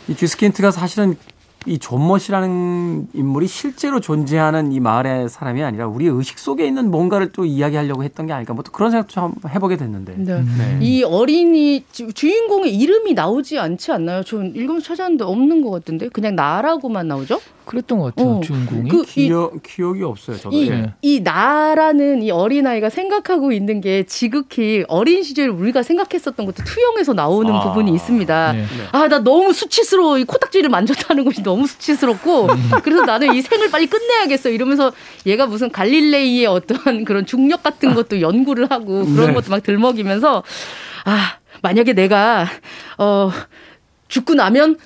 이 0.08 0.14
쥐스킨트가 0.14 0.70
사실은 0.70 1.16
이 1.66 1.78
존머시라는 1.78 3.08
인물이 3.14 3.46
실제로 3.46 4.00
존재하는 4.00 4.72
이 4.72 4.80
마을의 4.80 5.28
사람이 5.28 5.62
아니라 5.62 5.86
우리 5.86 6.06
의식 6.06 6.38
속에 6.38 6.66
있는 6.66 6.90
뭔가를 6.90 7.30
또 7.32 7.44
이야기하려고 7.44 8.02
했던 8.02 8.26
게 8.26 8.32
아닐까 8.32 8.52
뭐 8.52 8.62
또 8.64 8.72
그런 8.72 8.90
생각도 8.90 9.12
좀 9.12 9.34
해보게 9.48 9.76
됐는데. 9.76 10.14
네. 10.18 10.42
네. 10.42 10.78
이 10.80 11.02
어린이 11.04 11.84
주인공의 11.92 12.74
이름이 12.76 13.14
나오지 13.14 13.58
않지 13.58 13.92
않나요? 13.92 14.22
전 14.24 14.52
읽으면서 14.54 14.94
찾았는데 14.94 15.24
없는 15.24 15.62
것 15.62 15.70
같은데 15.70 16.08
그냥 16.08 16.34
나라고만 16.36 17.08
나오죠? 17.08 17.40
그랬던 17.64 17.98
것 17.98 18.14
같아요. 18.14 18.36
어. 18.36 18.40
주인공이 18.40 18.88
그 18.88 19.02
기억 19.04 19.62
기억이 19.62 20.02
없어요. 20.02 20.36
저도 20.36 20.56
이, 20.56 20.68
네. 20.68 20.92
이 21.02 21.20
나라는 21.20 22.22
이 22.22 22.30
어린 22.30 22.66
아이가 22.66 22.90
생각하고 22.90 23.52
있는 23.52 23.80
게 23.80 24.04
지극히 24.04 24.84
어린 24.88 25.22
시절 25.22 25.48
우리가 25.48 25.82
생각했었던 25.82 26.44
것도 26.46 26.64
투영해서 26.64 27.12
나오는 27.12 27.52
아. 27.52 27.60
부분이 27.68 27.92
있습니다. 27.94 28.52
네. 28.52 28.58
네. 28.60 28.66
아나 28.92 29.18
너무 29.20 29.52
수치스러워 29.52 30.18
이 30.18 30.24
코딱지를 30.24 30.70
만졌다는 30.70 31.24
것이 31.24 31.42
너무 31.42 31.66
수치스럽고 31.66 32.46
음. 32.46 32.70
그래서 32.82 33.04
나는 33.04 33.34
이 33.34 33.42
생을 33.42 33.70
빨리 33.70 33.86
끝내야겠어 33.86 34.50
이러면서 34.50 34.92
얘가 35.26 35.46
무슨 35.46 35.70
갈릴레이의 35.70 36.46
어떤 36.46 37.04
그런 37.04 37.26
중력 37.26 37.62
같은 37.62 37.94
것도 37.94 38.20
연구를 38.20 38.70
하고 38.70 39.04
그런 39.04 39.28
네. 39.28 39.32
것도 39.34 39.50
막 39.50 39.62
들먹이면서 39.62 40.42
아 41.04 41.36
만약에 41.62 41.92
내가 41.92 42.46
어 42.98 43.30
죽고 44.08 44.34
나면 44.34 44.76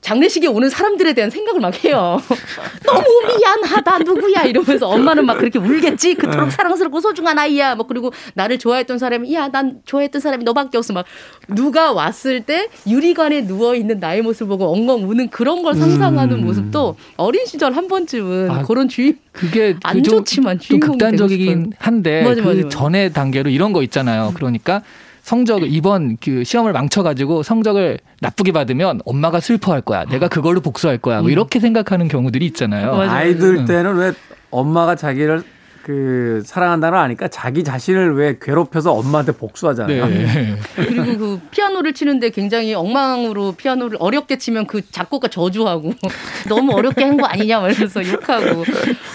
장례식에 0.00 0.46
오는 0.46 0.70
사람들에 0.70 1.12
대한 1.12 1.30
생각을 1.30 1.60
막 1.60 1.84
해요. 1.84 2.20
너무 2.86 3.04
미안하다 3.36 3.98
누구야 3.98 4.44
이러면서 4.44 4.88
엄마는 4.88 5.26
막 5.26 5.38
그렇게 5.38 5.58
울겠지. 5.58 6.14
그토록 6.14 6.46
네. 6.46 6.50
사랑스럽고 6.50 7.00
소중한 7.00 7.38
아이야. 7.38 7.74
뭐 7.74 7.86
그리고 7.86 8.10
나를 8.34 8.58
좋아했던 8.58 8.98
사람이 8.98 9.32
야 9.34 9.50
난 9.50 9.80
좋아했던 9.84 10.20
사람이 10.20 10.44
너밖에 10.44 10.78
없어. 10.78 10.92
막 10.92 11.04
누가 11.48 11.92
왔을 11.92 12.42
때 12.42 12.68
유리관에 12.86 13.46
누워 13.46 13.74
있는 13.74 13.98
나의 13.98 14.22
모습을 14.22 14.46
보고 14.48 14.72
엉엉 14.72 15.08
우는 15.08 15.28
그런 15.28 15.62
걸 15.62 15.74
상상하는 15.74 16.38
음. 16.38 16.44
모습도 16.44 16.96
어린 17.16 17.44
시절 17.46 17.72
한 17.74 17.88
번쯤은 17.88 18.50
아, 18.50 18.62
그런 18.62 18.88
주인 18.88 19.18
그게 19.32 19.76
안그 19.82 20.02
좋지만 20.02 20.58
주인공 20.60 20.90
극단적이긴 20.98 21.72
한데 21.78 22.22
맞아, 22.22 22.42
그 22.42 22.48
맞아, 22.48 22.62
맞아. 22.62 22.68
전의 22.68 23.12
단계로 23.12 23.50
이런 23.50 23.72
거 23.72 23.82
있잖아요. 23.82 24.32
그러니까 24.34 24.82
성적을 25.30 25.68
이번 25.70 26.16
그 26.20 26.42
시험을 26.42 26.72
망쳐가지고 26.72 27.44
성적을 27.44 28.00
나쁘게 28.20 28.50
받으면 28.50 29.00
엄마가 29.04 29.38
슬퍼할 29.38 29.80
거야. 29.80 30.04
내가 30.06 30.26
그걸로 30.26 30.60
복수할 30.60 30.98
거야. 30.98 31.20
뭐 31.20 31.28
음. 31.28 31.30
이렇게 31.30 31.60
생각하는 31.60 32.08
경우들이 32.08 32.44
있잖아요. 32.46 32.94
아이들 32.94 33.64
때는 33.64 33.94
왜 33.94 34.12
엄마가 34.50 34.96
자기를 34.96 35.44
그 35.82 36.42
사랑한다는 36.44 36.96
걸 36.96 37.04
아니까 37.04 37.28
자기 37.28 37.64
자신을 37.64 38.16
왜 38.16 38.38
괴롭혀서 38.40 38.92
엄마한테 38.92 39.32
복수하잖아요. 39.32 40.06
네. 40.06 40.56
그리고 40.74 41.18
그 41.18 41.40
피아노를 41.50 41.94
치는데 41.94 42.30
굉장히 42.30 42.74
엉망으로 42.74 43.52
피아노를 43.52 43.96
어렵게 44.00 44.38
치면 44.38 44.66
그 44.66 44.82
작곡가 44.90 45.28
저주하고 45.28 45.92
너무 46.48 46.72
어렵게 46.72 47.04
한 47.04 47.20
거 47.20 47.26
아니냐 47.26 47.60
말면서 47.60 48.06
욕하고 48.08 48.64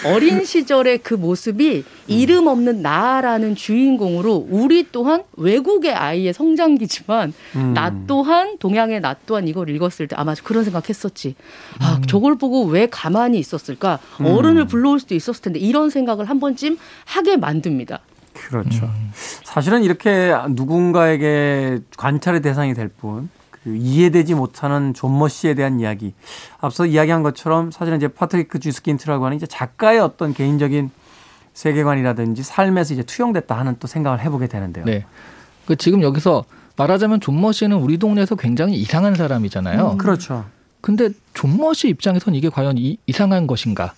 어린 0.05 0.43
시절의 0.43 0.99
그 0.99 1.13
모습이 1.13 1.83
이름 2.07 2.47
없는 2.47 2.81
나라는 2.81 3.55
주인공으로 3.55 4.47
우리 4.49 4.87
또한 4.91 5.23
외국의 5.37 5.93
아이의 5.93 6.33
성장기지만 6.33 7.33
음. 7.55 7.73
나 7.73 7.93
또한 8.07 8.57
동양의 8.59 9.01
나 9.01 9.15
또한 9.25 9.47
이걸 9.47 9.69
읽었을 9.69 10.07
때 10.07 10.15
아마 10.17 10.35
그런 10.43 10.63
생각했었지. 10.63 11.35
아 11.79 11.97
음. 11.97 12.05
저걸 12.05 12.37
보고 12.37 12.65
왜 12.65 12.87
가만히 12.87 13.39
있었을까? 13.39 13.99
음. 14.21 14.25
어른을 14.25 14.65
불러올 14.67 14.99
수도 14.99 15.15
있었을 15.15 15.41
텐데 15.41 15.59
이런 15.59 15.89
생각을 15.89 16.25
한 16.25 16.39
번쯤 16.39 16.64
관심 16.65 16.77
하게 17.05 17.37
만듭니다. 17.37 17.99
그렇죠. 18.33 18.85
음. 18.85 19.11
사실은 19.13 19.83
이렇게 19.83 20.35
누군가에게 20.49 21.79
관찰의 21.97 22.41
대상이 22.41 22.73
될 22.73 22.89
뿐, 22.89 23.29
그 23.51 23.75
이해되지 23.75 24.33
못하는 24.33 24.93
좀머 24.93 25.27
씨에 25.27 25.53
대한 25.53 25.79
이야기. 25.79 26.13
앞서 26.59 26.85
이야기한 26.85 27.23
것처럼 27.23 27.71
사실은 27.71 27.97
이제 27.97 28.07
파트리크 28.07 28.59
쥐스킨트라고 28.59 29.25
하는 29.25 29.37
이제 29.37 29.45
작가의 29.45 29.99
어떤 29.99 30.33
개인적인 30.33 30.91
세계관이라든지 31.53 32.43
삶에서 32.43 32.95
이제 32.95 33.03
투영됐다 33.03 33.57
하는 33.57 33.77
또 33.79 33.87
생각을 33.87 34.19
해보게 34.19 34.47
되는데요. 34.47 34.83
네. 34.85 35.05
그 35.65 35.75
지금 35.77 36.01
여기서 36.01 36.43
말하자면 36.75 37.21
좀머 37.21 37.53
씨는 37.53 37.77
우리 37.77 37.97
동네에서 37.97 38.35
굉장히 38.35 38.75
이상한 38.75 39.15
사람이잖아요. 39.15 39.91
음, 39.91 39.97
그렇죠. 39.97 40.45
근데 40.81 41.09
좀머 41.33 41.73
씨 41.73 41.87
입장에선 41.87 42.35
이게 42.35 42.49
과연 42.49 42.77
이, 42.77 42.97
이상한 43.07 43.47
것인가? 43.47 43.93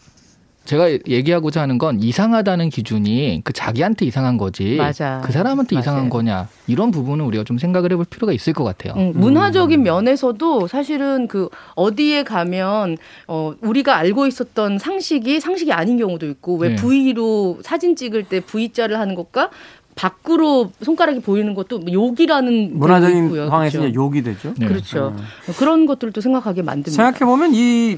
제가 0.67 0.91
얘기하고자 1.07 1.61
하는 1.61 1.77
건 1.77 2.01
이상하다는 2.01 2.69
기준이 2.69 3.41
그 3.45 3.53
자기한테 3.53 4.05
이상한 4.05 4.37
거지. 4.37 4.75
맞아. 4.75 5.21
그 5.23 5.31
사람한테 5.31 5.75
맞아요. 5.75 5.81
이상한 5.81 6.09
거냐. 6.09 6.49
이런 6.67 6.91
부분은 6.91 7.23
우리가 7.23 7.45
좀 7.45 7.57
생각을 7.57 7.93
해볼 7.93 8.05
필요가 8.09 8.33
있을 8.33 8.51
것 8.51 8.65
같아요. 8.65 8.93
음, 9.01 9.13
문화적인 9.15 9.79
음. 9.79 9.83
면에서도 9.83 10.67
사실은 10.67 11.29
그 11.29 11.47
어디에 11.75 12.23
가면 12.23 12.97
어 13.29 13.53
우리가 13.61 13.95
알고 13.95 14.27
있었던 14.27 14.77
상식이 14.77 15.39
상식이 15.39 15.71
아닌 15.71 15.97
경우도 15.97 16.27
있고 16.27 16.57
왜 16.57 16.69
네. 16.69 16.75
V로 16.75 17.59
사진 17.63 17.95
찍을 17.95 18.23
때 18.25 18.41
V자를 18.41 18.99
하는 18.99 19.15
것과 19.15 19.49
밖으로 19.95 20.71
손가락이 20.83 21.21
보이는 21.21 21.53
것도 21.55 21.81
욕이라는 21.91 22.77
문화적인 22.77 23.33
상황에서 23.33 23.79
그렇죠. 23.79 23.95
욕이 23.95 24.21
되죠. 24.21 24.53
네. 24.57 24.67
그렇죠. 24.67 25.15
네. 25.47 25.53
그런 25.57 25.85
것들도 25.85 26.19
생각하게 26.19 26.61
만듭니다. 26.61 26.91
생각해 26.91 27.19
보면 27.19 27.51
이 27.55 27.97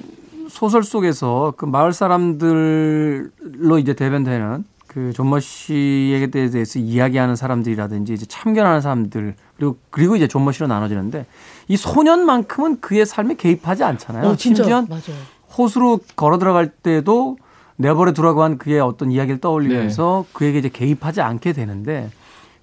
소설 0.50 0.84
속에서 0.84 1.54
그 1.58 1.66
마을 1.66 1.94
사람들로 1.94 3.80
이제 3.80 3.94
대변되는 3.94 4.66
그 4.88 5.14
좀머 5.14 5.40
씨에 5.40 6.28
대해서 6.28 6.80
이야기하는 6.80 7.36
사람들이라든지 7.36 8.14
이제 8.14 8.26
참견하는 8.26 8.82
사람들 8.82 9.36
그리고 9.56 9.78
그리고 9.92 10.16
이제 10.16 10.28
좀머 10.28 10.52
씨로 10.52 10.68
나눠지는데 10.68 11.28
이 11.68 11.78
소년만큼은 11.78 12.82
그의 12.82 13.06
삶에 13.06 13.36
개입하지 13.36 13.84
않잖아요. 13.84 14.28
어, 14.28 14.36
진짜 14.36 14.64
심지어 14.64 14.82
맞아요. 14.90 15.22
호수로 15.56 16.00
걸어 16.16 16.40
들어갈 16.40 16.70
때도 16.70 17.38
내버려 17.76 18.14
두라고 18.14 18.42
한 18.44 18.58
그의 18.58 18.80
어떤 18.80 19.12
이야기를 19.12 19.40
떠올리면서 19.40 20.26
네. 20.26 20.34
그에게 20.34 20.60
이제 20.60 20.70
개입하지 20.70 21.22
않게 21.22 21.54
되는데 21.54 22.10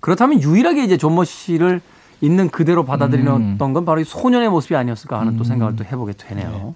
그렇다면 0.00 0.42
유일하게 0.42 0.84
이제 0.84 0.96
좀머 0.96 1.24
씨를 1.24 1.80
있는 2.20 2.48
그대로 2.48 2.84
받아들이는 2.84 3.32
음. 3.32 3.58
건 3.58 3.84
바로 3.84 4.00
이 4.00 4.04
소년의 4.04 4.50
모습이 4.50 4.74
아니었을까 4.74 5.20
하는 5.20 5.34
음. 5.34 5.38
또 5.38 5.44
생각을 5.44 5.76
또 5.76 5.84
해보게 5.84 6.14
되네요. 6.14 6.50
네. 6.50 6.74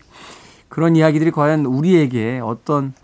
그런 0.71 0.97
이야기들이 0.97 1.33
과연 1.33 1.67
우리에게 1.67 2.41
어떤 2.43 2.95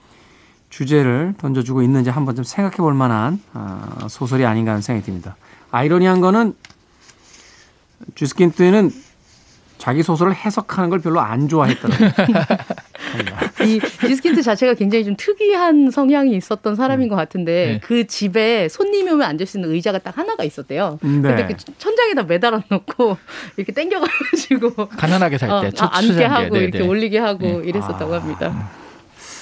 주제를 0.70 1.35
던져주고 1.37 1.83
있는지 1.83 2.11
한번 2.11 2.35
좀 2.35 2.44
생각해 2.44 2.76
볼 2.76 2.94
만한 2.94 3.42
아, 3.52 4.07
소설이 4.09 4.46
아닌가 4.46 4.70
하는 4.70 4.81
생각이 4.81 5.05
듭니다. 5.05 5.37
아이러니한 5.70 6.20
거는 6.20 6.55
쥐스킨트는 8.14 8.90
자기 9.79 10.02
소설을 10.02 10.35
해석하는 10.35 10.90
걸 10.90 11.00
별로 11.00 11.20
안 11.20 11.48
좋아했더라고요. 11.48 12.11
이 13.64 13.81
쥐스킨트 13.81 14.42
자체가 14.42 14.75
굉장히 14.75 15.05
좀 15.05 15.16
특이한 15.16 15.90
성향이 15.90 16.37
있었던 16.37 16.75
사람인 16.77 17.09
것 17.09 17.16
같은데 17.16 17.66
네. 17.66 17.81
그 17.83 18.07
집에 18.07 18.69
손님이 18.69 19.11
오면 19.12 19.23
앉을 19.27 19.47
수 19.47 19.57
있는 19.59 19.71
의자가 19.73 19.99
딱 19.99 20.19
하나가 20.19 20.45
있었대요. 20.45 20.99
네. 21.03 21.09
근데 21.23 21.47
그 21.47 21.55
천장에다 21.79 22.25
매달아 22.25 22.62
놓고 22.69 23.16
이렇게 23.57 23.73
땡겨가지고 23.73 24.88
가난하게 24.88 25.38
살때 25.38 25.69
어, 25.69 25.71
아, 25.87 25.99
앉게 25.99 26.25
하고 26.25 26.55
네, 26.57 26.61
이렇게 26.64 26.79
네. 26.81 26.87
올리게 26.87 27.19
하고 27.19 27.47
네. 27.47 27.62
이랬었다고 27.64 28.14
아. 28.14 28.21
합니다. 28.21 28.71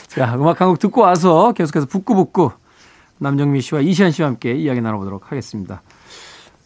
자 0.06 0.34
음악 0.36 0.60
한 0.60 0.68
곡 0.68 0.78
듣고 0.78 1.00
와서 1.00 1.52
계속해서 1.52 1.86
북구북구 1.86 2.52
남정미 3.18 3.60
씨와 3.60 3.80
이시안 3.80 4.10
씨와 4.12 4.28
함께 4.28 4.52
이야기 4.54 4.80
나눠보도록 4.80 5.30
하겠습니다. 5.32 5.82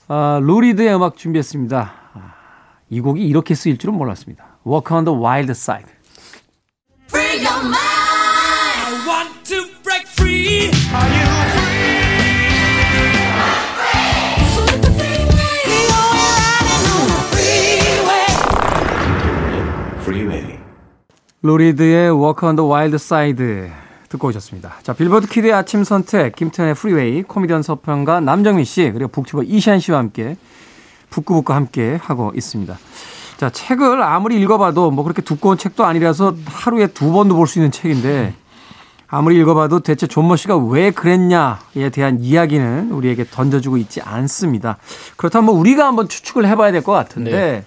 아, 0.09 0.39
로리드의 0.43 0.95
음악 0.95 1.17
준비했습니다. 1.17 1.93
아, 2.15 2.35
이 2.91 3.01
곡이 3.01 3.23
이렇게 3.27 3.55
쓰일 3.55 3.77
줄은 3.79 3.95
몰랐습니다. 3.95 4.59
Walk 4.67 4.95
on 4.95 5.05
the 5.05 5.19
Wild 5.19 5.51
Side. 5.51 5.91
Free? 10.29 10.71
I'm 10.93 11.13
free. 11.55 11.79
the 14.81 14.91
freeway. 14.99 15.59
You're 15.67 15.89
riding 15.91 16.87
on 16.95 17.07
the 17.09 17.21
freeway. 17.33 18.27
Freeway. 20.03 20.59
루 21.43 21.58
리드의 21.58 22.11
Walk 22.11 22.47
on 22.47 22.57
the 22.57 22.69
Wild 22.69 22.95
Side 22.97 23.71
듣고 24.09 24.29
오셨습니다. 24.29 24.77
자, 24.83 24.93
빌보드 24.95 25.29
키드의 25.29 25.53
아침 25.53 25.85
선택, 25.85 26.35
김태훈의 26.35 26.75
프리웨이, 26.75 27.23
코미디언 27.23 27.63
서평가 27.63 28.21
남정미 28.21 28.65
씨, 28.65 28.91
그리고 28.91 29.09
북튜버 29.09 29.43
이시한 29.43 29.81
씨와 29.81 29.99
함께 29.99 30.37
북구북구 31.11 31.53
함께 31.53 31.99
하고 32.01 32.33
있습니다. 32.35 32.79
자, 33.39 33.51
책을 33.51 34.03
아무리 34.03 34.41
읽어봐도 34.41 34.91
뭐 34.91 35.05
그렇게 35.05 35.23
두꺼운 35.23 35.57
책도 35.57 35.85
아니라서 35.85 36.35
하루에 36.47 36.89
두 36.89 37.13
번도 37.13 37.37
볼 37.37 37.47
수 37.47 37.59
있는 37.61 37.71
책인데 37.71 38.35
아무리 39.07 39.39
읽어봐도 39.39 39.79
대체 39.81 40.07
좀머 40.07 40.37
씨가 40.37 40.57
왜 40.57 40.91
그랬냐에 40.91 41.89
대한 41.93 42.19
이야기는 42.21 42.91
우리에게 42.91 43.25
던져주고 43.31 43.77
있지 43.79 44.03
않습니다. 44.03 44.77
그렇다면 45.17 45.47
뭐 45.47 45.55
우리가 45.55 45.87
한번 45.87 46.09
추측을 46.09 46.47
해봐야 46.49 46.73
될 46.73 46.83
것 46.83 46.93
같은데 46.93 47.31
네. 47.31 47.65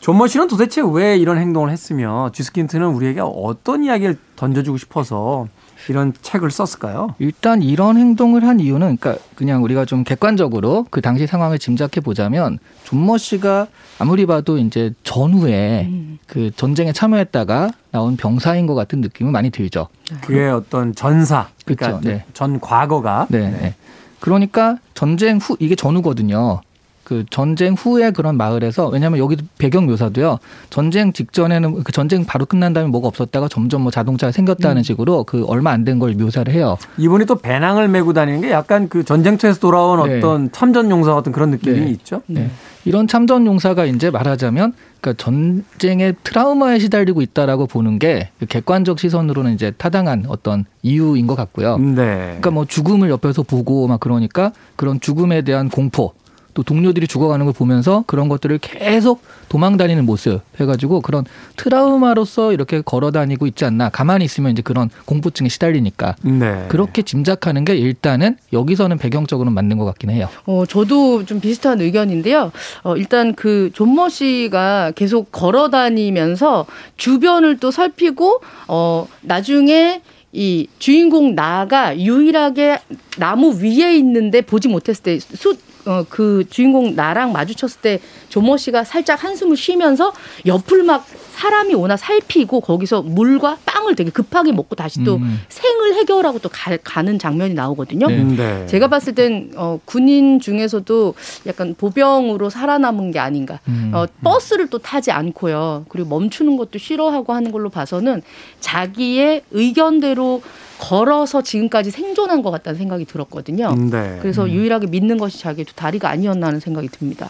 존머 0.00 0.26
씨는 0.26 0.48
도대체 0.48 0.82
왜 0.84 1.16
이런 1.16 1.38
행동을 1.38 1.70
했으며 1.70 2.30
쥐스킨트는 2.32 2.88
우리에게 2.88 3.20
어떤 3.22 3.84
이야기를 3.84 4.18
던져주고 4.34 4.78
싶어서 4.78 5.46
이런 5.88 6.12
책을 6.20 6.50
썼을까요? 6.50 7.14
일단 7.18 7.62
이런 7.62 7.96
행동을 7.96 8.44
한 8.44 8.60
이유는 8.60 8.96
그러니까 8.98 9.22
그냥 9.34 9.62
우리가 9.64 9.84
좀 9.84 10.04
객관적으로 10.04 10.86
그 10.90 11.00
당시 11.00 11.26
상황을 11.26 11.58
짐작해 11.58 12.00
보자면 12.00 12.58
존머 12.84 13.18
씨가 13.18 13.66
아무리 13.98 14.26
봐도 14.26 14.58
이제 14.58 14.92
전후에 15.02 15.86
음. 15.86 16.18
그 16.26 16.50
전쟁에 16.54 16.92
참여했다가 16.92 17.70
나온 17.90 18.16
병사인 18.16 18.66
것 18.66 18.74
같은 18.74 19.00
느낌은 19.00 19.32
많이 19.32 19.50
들죠. 19.50 19.88
그의 20.22 20.50
어떤 20.50 20.94
전사, 20.94 21.48
그러니까 21.64 21.86
그렇죠. 21.86 22.08
네. 22.08 22.24
전 22.32 22.60
과거가. 22.60 23.26
네. 23.30 23.50
네. 23.50 23.74
그러니까 24.20 24.76
전쟁 24.94 25.38
후 25.38 25.56
이게 25.58 25.74
전후거든요. 25.74 26.60
그 27.04 27.24
전쟁 27.30 27.74
후에 27.74 28.10
그런 28.12 28.36
마을에서 28.36 28.88
왜냐하면 28.88 29.18
여기도 29.18 29.44
배경 29.58 29.86
묘사도요. 29.86 30.38
전쟁 30.70 31.12
직전에는 31.12 31.82
그 31.84 31.92
전쟁 31.92 32.24
바로 32.24 32.46
끝난 32.46 32.72
다음에 32.72 32.88
뭐가 32.88 33.08
없었다가 33.08 33.48
점점 33.48 33.82
뭐 33.82 33.90
자동차가 33.90 34.30
생겼다는 34.32 34.78
음. 34.78 34.82
식으로 34.82 35.24
그 35.24 35.44
얼마 35.46 35.70
안 35.70 35.84
된 35.84 35.98
걸 35.98 36.14
묘사를 36.14 36.52
해요. 36.52 36.78
이분이 36.96 37.26
또 37.26 37.34
배낭을 37.36 37.88
메고 37.88 38.12
다니는 38.12 38.40
게 38.40 38.50
약간 38.50 38.88
그 38.88 39.04
전쟁터에서 39.04 39.58
돌아온 39.58 40.08
네. 40.08 40.18
어떤 40.18 40.50
참전 40.52 40.90
용사 40.90 41.12
같은 41.14 41.32
그런 41.32 41.50
느낌이 41.50 41.80
네. 41.80 41.90
있죠. 41.90 42.22
네. 42.26 42.50
이런 42.84 43.06
참전 43.06 43.46
용사가 43.46 43.84
이제 43.84 44.10
말하자면 44.10 44.72
그러니까 45.00 45.22
전쟁의 45.22 46.16
트라우마에 46.24 46.78
시달리고 46.78 47.22
있다라고 47.22 47.66
보는 47.66 47.98
게그 47.98 48.46
객관적 48.48 48.98
시선으로는 48.98 49.54
이제 49.54 49.72
타당한 49.76 50.24
어떤 50.28 50.64
이유인 50.82 51.26
것 51.26 51.34
같고요. 51.36 51.78
네. 51.78 51.94
그러니까 51.94 52.50
뭐 52.50 52.64
죽음을 52.64 53.10
옆에서 53.10 53.42
보고 53.42 53.86
막 53.86 54.00
그러니까 54.00 54.52
그런 54.76 55.00
죽음에 55.00 55.42
대한 55.42 55.68
공포 55.68 56.12
또 56.54 56.62
동료들이 56.62 57.06
죽어가는 57.06 57.46
걸 57.46 57.54
보면서 57.54 58.04
그런 58.06 58.28
것들을 58.28 58.58
계속 58.58 59.22
도망 59.48 59.76
다니는 59.76 60.04
모습 60.04 60.40
해가지고 60.60 61.00
그런 61.00 61.24
트라우마로서 61.56 62.52
이렇게 62.52 62.82
걸어 62.82 63.10
다니고 63.10 63.46
있지 63.46 63.64
않나 63.64 63.88
가만히 63.88 64.24
있으면 64.24 64.52
이제 64.52 64.62
그런 64.62 64.90
공포증에 65.06 65.48
시달리니까 65.48 66.16
네. 66.22 66.66
그렇게 66.68 67.02
짐작하는 67.02 67.64
게 67.64 67.76
일단은 67.76 68.36
여기서는 68.52 68.98
배경적으로는 68.98 69.54
맞는 69.54 69.78
것 69.78 69.84
같긴 69.86 70.10
해요. 70.10 70.28
어 70.46 70.64
저도 70.66 71.24
좀 71.24 71.40
비슷한 71.40 71.80
의견인데요. 71.80 72.52
어 72.82 72.96
일단 72.96 73.34
그 73.34 73.70
존머 73.72 74.08
씨가 74.08 74.92
계속 74.94 75.32
걸어 75.32 75.70
다니면서 75.70 76.66
주변을 76.96 77.58
또 77.58 77.70
살피고 77.70 78.40
어 78.68 79.08
나중에 79.22 80.02
이 80.32 80.66
주인공 80.78 81.34
나가 81.34 81.98
유일하게 81.98 82.78
나무 83.18 83.54
위에 83.62 83.96
있는데 83.98 84.40
보지 84.40 84.68
못했을 84.68 85.02
때숲 85.02 85.58
어, 85.84 86.04
그 86.08 86.44
주인공 86.48 86.94
나랑 86.94 87.32
마주쳤을 87.32 87.80
때 87.80 88.00
조모 88.28 88.56
씨가 88.56 88.84
살짝 88.84 89.24
한숨을 89.24 89.56
쉬면서 89.56 90.12
옆을 90.46 90.84
막 90.84 91.06
사람이 91.32 91.74
오나 91.74 91.96
살피고 91.96 92.60
거기서 92.60 93.02
물과 93.02 93.58
빵을 93.64 93.96
되게 93.96 94.10
급하게 94.10 94.52
먹고 94.52 94.76
다시 94.76 95.02
또 95.02 95.16
음. 95.16 95.40
생을 95.48 95.94
해결하고 95.94 96.38
또 96.38 96.48
가, 96.48 97.02
는 97.02 97.18
장면이 97.18 97.54
나오거든요. 97.54 98.06
네. 98.06 98.22
네. 98.22 98.66
제가 98.66 98.86
봤을 98.86 99.14
땐 99.14 99.50
어, 99.56 99.80
군인 99.84 100.38
중에서도 100.38 101.14
약간 101.46 101.74
보병으로 101.76 102.48
살아남은 102.48 103.10
게 103.10 103.18
아닌가. 103.18 103.58
음. 103.66 103.90
어, 103.92 104.06
버스를 104.22 104.68
또 104.68 104.78
타지 104.78 105.10
않고요. 105.10 105.86
그리고 105.88 106.08
멈추는 106.10 106.56
것도 106.56 106.78
싫어하고 106.78 107.32
하는 107.32 107.50
걸로 107.50 107.70
봐서는 107.70 108.22
자기의 108.60 109.42
의견대로 109.50 110.42
걸어서 110.82 111.42
지금까지 111.42 111.92
생존한 111.92 112.42
것 112.42 112.50
같다는 112.50 112.76
생각이 112.76 113.04
들었거든요. 113.04 113.72
네. 113.74 114.18
그래서 114.20 114.44
음. 114.44 114.50
유일하게 114.50 114.88
믿는 114.88 115.16
것이 115.16 115.38
자기의 115.38 115.64
두 115.64 115.74
다리가 115.76 116.08
아니었나 116.08 116.48
하는 116.48 116.58
생각이 116.58 116.88
듭니다. 116.88 117.28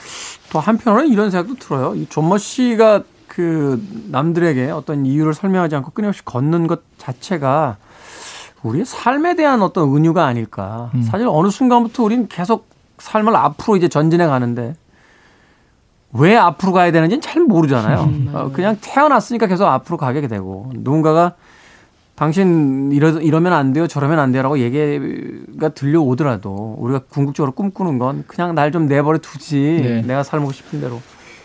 또 0.51 0.59
한편으로는 0.59 1.11
이런 1.11 1.31
생각도 1.31 1.57
들어요. 1.57 1.95
이 1.95 2.07
존머 2.09 2.39
씨가 2.39 3.03
그 3.29 3.83
남들에게 4.11 4.71
어떤 4.71 5.05
이유를 5.05 5.35
설명하지 5.35 5.77
않고 5.77 5.91
끊임없이 5.91 6.25
걷는 6.25 6.67
것 6.67 6.81
자체가 6.97 7.77
우리의 8.63 8.87
삶에 8.87 9.37
대한 9.37 9.61
어떤 9.61 9.95
은유가 9.95 10.25
아닐까. 10.25 10.91
음. 10.95 11.03
사실 11.03 11.27
어느 11.29 11.51
순간부터 11.51 12.05
우리는 12.05 12.29
계속 12.29 12.69
삶을 12.99 13.37
앞으로 13.37 13.77
이제 13.77 13.89
전진해 13.89 14.27
가는데 14.27 14.77
왜 16.15 16.37
앞으로 16.37 16.73
가야 16.73 16.91
되는지는 16.91 17.21
잘 17.21 17.43
모르잖아요. 17.43 18.01
음, 18.05 18.31
어, 18.33 18.51
그냥 18.53 18.79
태어났으니까 18.81 19.47
계속 19.47 19.67
앞으로 19.67 19.99
가게 19.99 20.27
되고 20.27 20.71
누군가가 20.75 21.35
당신 22.23 22.93
이러, 22.93 23.09
이러면 23.19 23.53
안 23.53 23.73
돼요, 23.73 23.89
저러면 23.89 24.21
안 24.21 24.31
돼요라고 24.31 24.61
얘기가 24.61 25.71
들려오더라도 25.71 26.77
우리가 26.79 27.01
궁극적으로 27.09 27.51
꿈꾸는 27.51 27.99
건 27.99 28.23
그냥 28.29 28.55
날 28.55 28.71
좀 28.71 28.87
내버려 28.87 29.19
두지 29.19 29.81
네. 29.83 30.03
내가 30.03 30.23
살고 30.23 30.53
싶은 30.53 30.81
대로. 30.81 31.03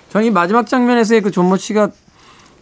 저는 0.10 0.28
이 0.28 0.30
마지막 0.30 0.68
장면에서의 0.68 1.22
그 1.22 1.32
존모 1.32 1.58
씨가 1.58 1.90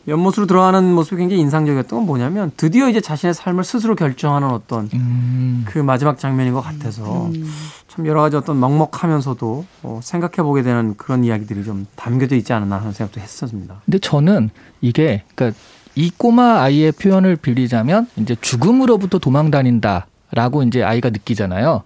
연못으로 0.07 0.45
들어가는 0.47 0.93
모습이 0.93 1.17
굉장히 1.17 1.41
인상적이었던 1.41 1.99
건 1.99 2.05
뭐냐면 2.05 2.53
드디어 2.55 2.87
이제 2.87 3.01
자신의 3.01 3.33
삶을 3.33 3.65
스스로 3.65 3.95
결정하는 3.95 4.47
어떤 4.47 4.89
음. 4.93 5.65
그 5.67 5.79
마지막 5.79 6.17
장면인 6.17 6.53
것 6.53 6.61
같아서 6.61 7.25
음. 7.25 7.51
참 7.89 8.07
여러 8.07 8.21
가지 8.21 8.37
어떤 8.37 8.57
먹먹하면서도 8.61 9.65
어, 9.83 9.99
생각해 10.01 10.35
보게 10.37 10.63
되는 10.63 10.95
그런 10.95 11.25
이야기들이 11.25 11.65
좀 11.65 11.85
담겨져 11.97 12.37
있지 12.37 12.53
않았나 12.53 12.77
하는 12.77 12.93
생각도 12.93 13.19
했었습니다. 13.19 13.81
근데 13.83 13.99
저는 13.99 14.51
이게 14.79 15.23
그러니까 15.35 15.59
이 15.95 16.11
꼬마 16.15 16.61
아이의 16.61 16.91
표현을 16.93 17.37
빌리자면 17.37 18.07
이제 18.17 18.35
죽음으로부터 18.39 19.17
도망 19.19 19.49
다닌다라고 19.51 20.63
이제 20.63 20.83
아이가 20.83 21.09
느끼잖아요. 21.09 21.83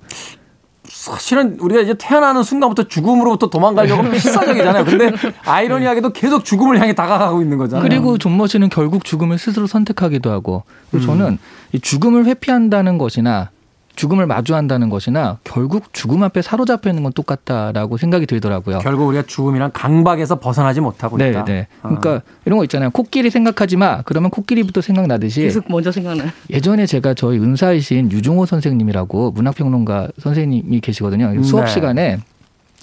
사실은 0.89 1.57
우리가 1.59 1.81
이제 1.81 1.93
태어나는 1.97 2.41
순간부터 2.41 2.87
죽음으로부터 2.87 3.49
도망가려고 3.49 4.03
네. 4.03 4.11
필사적이잖아요. 4.11 4.85
근데 4.85 5.11
아이러니하게도 5.45 6.13
계속 6.13 6.43
죽음을 6.43 6.79
향해 6.81 6.93
다가가고 6.93 7.41
있는 7.41 7.57
거잖아요. 7.57 7.87
그리고 7.87 8.17
존머 8.17 8.47
씨는 8.47 8.69
결국 8.69 9.05
죽음을 9.05 9.37
스스로 9.37 9.67
선택하기도 9.67 10.31
하고 10.31 10.63
음. 10.95 11.01
저는 11.01 11.37
이 11.73 11.79
죽음을 11.79 12.25
회피한다는 12.25 12.97
것이나 12.97 13.51
죽음을 13.99 14.27
마주한다는 14.27 14.89
것이나 14.89 15.39
결국 15.43 15.93
죽음 15.93 16.23
앞에 16.23 16.41
사로잡혀 16.41 16.89
있는 16.89 17.03
건 17.03 17.11
똑같다라고 17.11 17.97
생각이 17.97 18.27
들더라고요. 18.27 18.79
결국 18.79 19.07
우리가 19.07 19.23
죽음이란 19.23 19.73
강박에서 19.73 20.39
벗어나지 20.39 20.79
못하고 20.79 21.17
네, 21.17 21.31
있다. 21.31 21.43
네. 21.43 21.67
어. 21.83 21.89
그러니까 21.89 22.21
이런 22.45 22.57
거 22.59 22.63
있잖아요. 22.63 22.91
코끼리 22.91 23.29
생각하지 23.29 23.75
마. 23.75 24.01
그러면 24.03 24.29
코끼리부터 24.29 24.79
생각나듯이 24.79 25.41
계속 25.41 25.65
먼저 25.67 25.91
생각나요. 25.91 26.29
예전에 26.49 26.85
제가 26.85 27.13
저희 27.13 27.39
은사이신 27.39 28.13
유종호 28.13 28.45
선생님이라고 28.45 29.31
문학평론가 29.31 30.07
선생님이 30.17 30.79
계시거든요. 30.79 31.43
수업 31.43 31.65
네. 31.65 31.67
시간에 31.71 32.19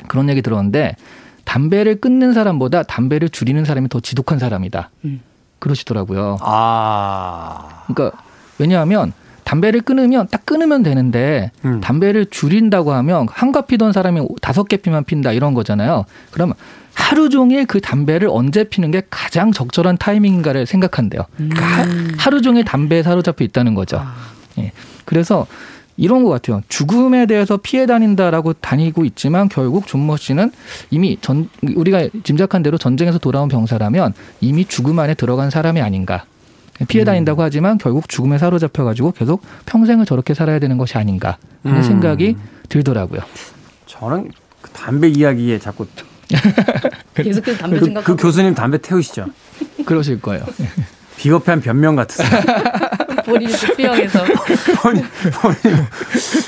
그런 0.09 0.29
얘기 0.29 0.43
들었는데 0.43 0.97
담배를 1.45 1.99
끊는 1.99 2.35
사람보다 2.35 2.83
담배를 2.83 3.31
줄이는 3.31 3.64
사람이 3.64 3.89
더 3.89 4.01
지독한 4.01 4.39
사람이다. 4.39 4.91
음. 5.07 5.23
그러시더라고요. 5.61 6.37
아. 6.43 7.85
그러니까 7.87 8.19
왜냐하면 8.59 9.14
담배를 9.47 9.81
끊으면 9.81 10.27
딱 10.29 10.45
끊으면 10.45 10.83
되는데 10.83 11.53
음. 11.65 11.81
담배를 11.81 12.27
줄인다고 12.27 12.93
하면 12.93 13.29
한가 13.31 13.61
피던 13.61 13.93
사람이 13.93 14.27
다섯 14.43 14.65
개 14.65 14.77
피만 14.77 15.05
핀다 15.05 15.33
이런 15.33 15.55
거잖아요. 15.55 16.05
그러면 16.33 16.57
하루 16.95 17.29
종일 17.29 17.65
그 17.65 17.81
담배를 17.81 18.29
언제 18.29 18.65
피는 18.65 18.91
게 18.91 19.03
가장 19.09 19.53
적절한 19.53 19.99
타이밍인가를 19.99 20.67
생각한대요. 20.67 21.27
음. 21.39 21.51
그러니까 21.55 22.19
하루 22.19 22.43
종일 22.43 22.65
담배에 22.65 23.05
사로잡혀 23.05 23.45
있다는 23.45 23.75
거죠. 23.75 23.99
아. 23.99 24.17
예. 24.59 24.73
그래서 25.05 25.47
이런 25.97 26.25
것 26.25 26.31
같아요. 26.31 26.63
죽음에 26.69 27.27
대해서 27.27 27.57
피해 27.57 27.87
다닌다라고 27.87 28.55
다니고 28.55 29.05
있지만 29.05 29.49
결국 29.49 29.87
존머 29.87 30.17
씨는 30.17 30.51
이미 30.91 31.19
전 31.21 31.49
우리가 31.63 32.09
짐작한 32.25 32.65
대로 32.65 32.79
전쟁에서 32.79 33.19
돌아온 33.19 33.49
병사라면 33.49 34.13
이미 34.41 34.65
죽음 34.65 34.99
안에 34.99 35.15
들어간 35.15 35.51
사람이 35.51 35.81
아닌가. 35.81 36.25
피해 36.89 37.05
다닌다고 37.05 37.43
하지만 37.43 37.79
결국 37.79 38.09
죽음에 38.09 38.39
사로잡혀가지고 38.39 39.12
계속 39.12 39.43
평생을 39.66 40.05
저렇게 40.05 40.35
살아야 40.35 40.59
되는 40.59 40.79
것이 40.79 40.99
아닌가 40.99 41.39
하는 41.62 41.79
음. 41.79 41.83
생각이 41.83 42.37
들더라고요. 42.68 43.20
저는 43.87 44.31
그 44.61 44.70
담배 44.70 45.09
이야기에 45.09 45.59
자꾸 45.59 45.87
계속해서 47.14 47.59
담배 47.59 47.79
그, 47.79 47.85
생각. 47.85 48.05
그 48.05 48.16
교수님 48.16 48.55
담배 48.55 48.79
태우시죠. 48.79 49.27
그러실 49.85 50.20
거예요. 50.20 50.45
비겁한 51.16 51.61
변명 51.61 51.97
같으세요. 51.97 52.29
본인이. 53.24 53.53
본인, 54.83 55.05
본인. 55.41 55.87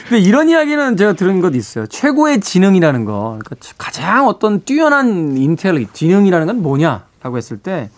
근데 0.09 0.19
이런 0.21 0.49
이야기는 0.49 0.97
제가 0.97 1.15
들은 1.15 1.41
것도 1.41 1.57
있어요. 1.57 1.87
최고의 1.87 2.41
지능이라는 2.41 3.05
거, 3.05 3.39
그러니까 3.45 3.57
가장 3.77 4.29
어떤 4.29 4.63
뛰어난 4.65 5.37
인텔리, 5.37 5.89
지능이라는 5.93 6.47
건 6.47 6.63
뭐냐라고 6.63 7.37
했을 7.37 7.59
때 7.59 7.91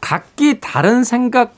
각기 0.00 0.60
다른 0.60 1.04
생각 1.04 1.52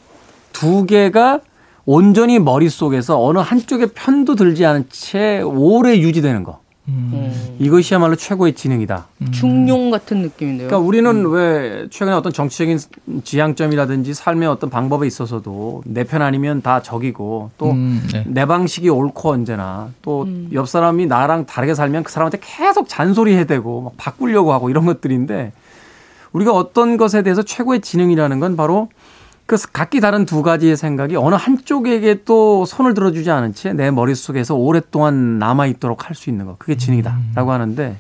두 0.53 0.87
개가 0.87 1.41
온전히 1.85 2.39
머릿속에서 2.39 3.23
어느 3.23 3.39
한쪽에 3.39 3.87
편도 3.87 4.35
들지 4.37 4.65
않은 4.67 4.87
채 4.91 5.41
오래 5.41 5.99
유지되는 5.99 6.45
거. 6.45 6.61
음. 6.89 7.33
이것이야말로 7.61 8.17
최고의 8.17 8.55
지능이다. 8.55 9.07
음. 9.21 9.31
중용 9.31 9.91
같은 9.91 10.19
느낌인데요. 10.19 10.67
그러니까 10.67 10.85
우리는 10.85 11.09
음. 11.25 11.33
왜 11.33 11.87
최근에 11.91 12.17
어떤 12.17 12.33
정치적인 12.33 12.79
지향점이라든지 13.23 14.15
삶의 14.15 14.49
어떤 14.49 14.69
방법에 14.69 15.07
있어서도 15.07 15.83
내 15.87 16.03
편 16.05 16.23
아니면 16.23 16.61
다 16.61 16.83
적이고 16.83 17.51
또내 17.57 17.73
음, 17.75 18.09
네. 18.27 18.45
방식이 18.47 18.89
옳고 18.89 19.31
언제나 19.31 19.91
또옆 20.03 20.27
음. 20.27 20.67
사람이 20.67 21.07
나랑 21.07 21.47
다르게 21.47 21.75
살면 21.75 22.03
그 22.03 22.13
사람한테 22.13 22.39
계속 22.41 22.89
잔소리 22.89 23.37
해대고 23.37 23.83
막 23.83 23.93
바꾸려고 23.97 24.53
하고 24.53 24.69
이런 24.69 24.85
것들인데 24.85 25.53
우리가 26.33 26.53
어떤 26.53 26.97
것에 26.97 27.23
대해서 27.23 27.43
최고의 27.43 27.81
지능이라는 27.81 28.41
건 28.41 28.57
바로 28.57 28.89
그 29.47 29.57
각기 29.73 30.01
다른 30.01 30.25
두 30.25 30.43
가지의 30.43 30.77
생각이 30.77 31.17
어느 31.17 31.35
한쪽에게 31.35 32.23
또 32.25 32.65
손을 32.65 32.95
들어주지 32.95 33.31
않은 33.31 33.55
채 33.55 33.73
내 33.73 33.91
머릿속에서 33.91 34.55
오랫동안 34.55 35.39
남아있도록 35.39 36.09
할 36.09 36.15
수 36.15 36.31
있는 36.31 36.47
것. 36.47 36.59
그게 36.59 36.77
지능이다라고 36.77 37.51
음. 37.51 37.55
하는데 37.55 37.97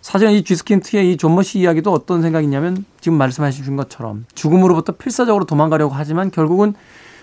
사실은 0.00 0.32
이 0.32 0.42
쥐스킨트의 0.44 1.12
이 1.12 1.16
존머 1.18 1.42
씨 1.42 1.58
이야기도 1.58 1.92
어떤 1.92 2.22
생각이냐면 2.22 2.84
지금 3.00 3.18
말씀하신 3.18 3.76
것처럼 3.76 4.24
죽음으로부터 4.34 4.92
필사적으로 4.92 5.44
도망가려고 5.44 5.94
하지만 5.94 6.30
결국은 6.30 6.74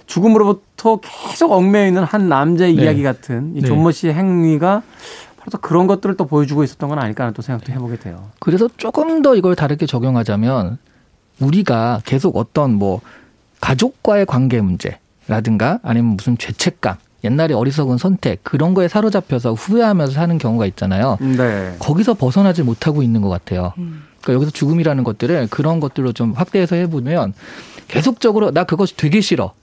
죽음으로부터 0.05 0.99
계속 1.01 1.51
얽매여 1.51 1.88
있는 1.88 2.03
한 2.03 2.29
남자의 2.29 2.75
네. 2.75 2.83
이야기 2.83 3.03
같은 3.03 3.53
이 3.55 3.61
네. 3.61 3.67
존머 3.67 3.91
씨의 3.91 4.13
행위가 4.13 4.83
그래서 5.48 5.60
그런 5.60 5.88
것들을 5.88 6.18
또 6.18 6.26
보여주고 6.28 6.66
있었던 6.66 6.89
건 6.89 7.00
아닐까 7.00 7.24
하는 7.24 7.34
또 7.34 7.41
생각도 7.41 7.72
해보게 7.72 8.00
돼요. 8.00 8.32
그래서 8.41 8.68
조금 8.76 9.22
더 9.22 9.34
이걸 9.34 9.56
다르게 9.56 9.86
적용하자면 9.86 10.78
우리가 11.39 12.02
계속 12.04 12.36
어떤 12.36 12.74
뭐 12.74 13.00
가족과의 13.62 14.26
관계 14.26 14.60
문제라든가 14.60 15.80
아니면 15.84 16.18
무슨 16.18 16.38
죄책감 16.38 16.98
옛날에 17.24 17.54
어리석은 17.54 17.98
선택 17.98 18.43
그런 18.43 18.74
거에 18.74 18.89
사로잡혀서 18.89 19.54
후회하면서 19.54 20.12
사는 20.12 20.38
경우가 20.38 20.66
있잖아요. 20.66 21.18
네. 21.22 21.78
거기서 21.80 22.16
벗어나지 22.16 22.64
못하고 22.64 23.02
있는 23.02 23.22
것 23.22 23.30
같아요. 23.30 23.72
음. 23.78 24.04
그러니까 24.22 24.34
여기서 24.34 24.52
죽음이라는 24.52 25.06
것들을 25.06 25.48
그런 25.50 25.80
것들로 25.80 26.12
좀 26.12 26.34
확대해서 26.34 26.76
해보면 26.76 27.34
계속적으로 27.88 28.52
나 28.52 28.66
그것이 28.66 28.98
되게 28.98 29.22
싫어. 29.22 29.54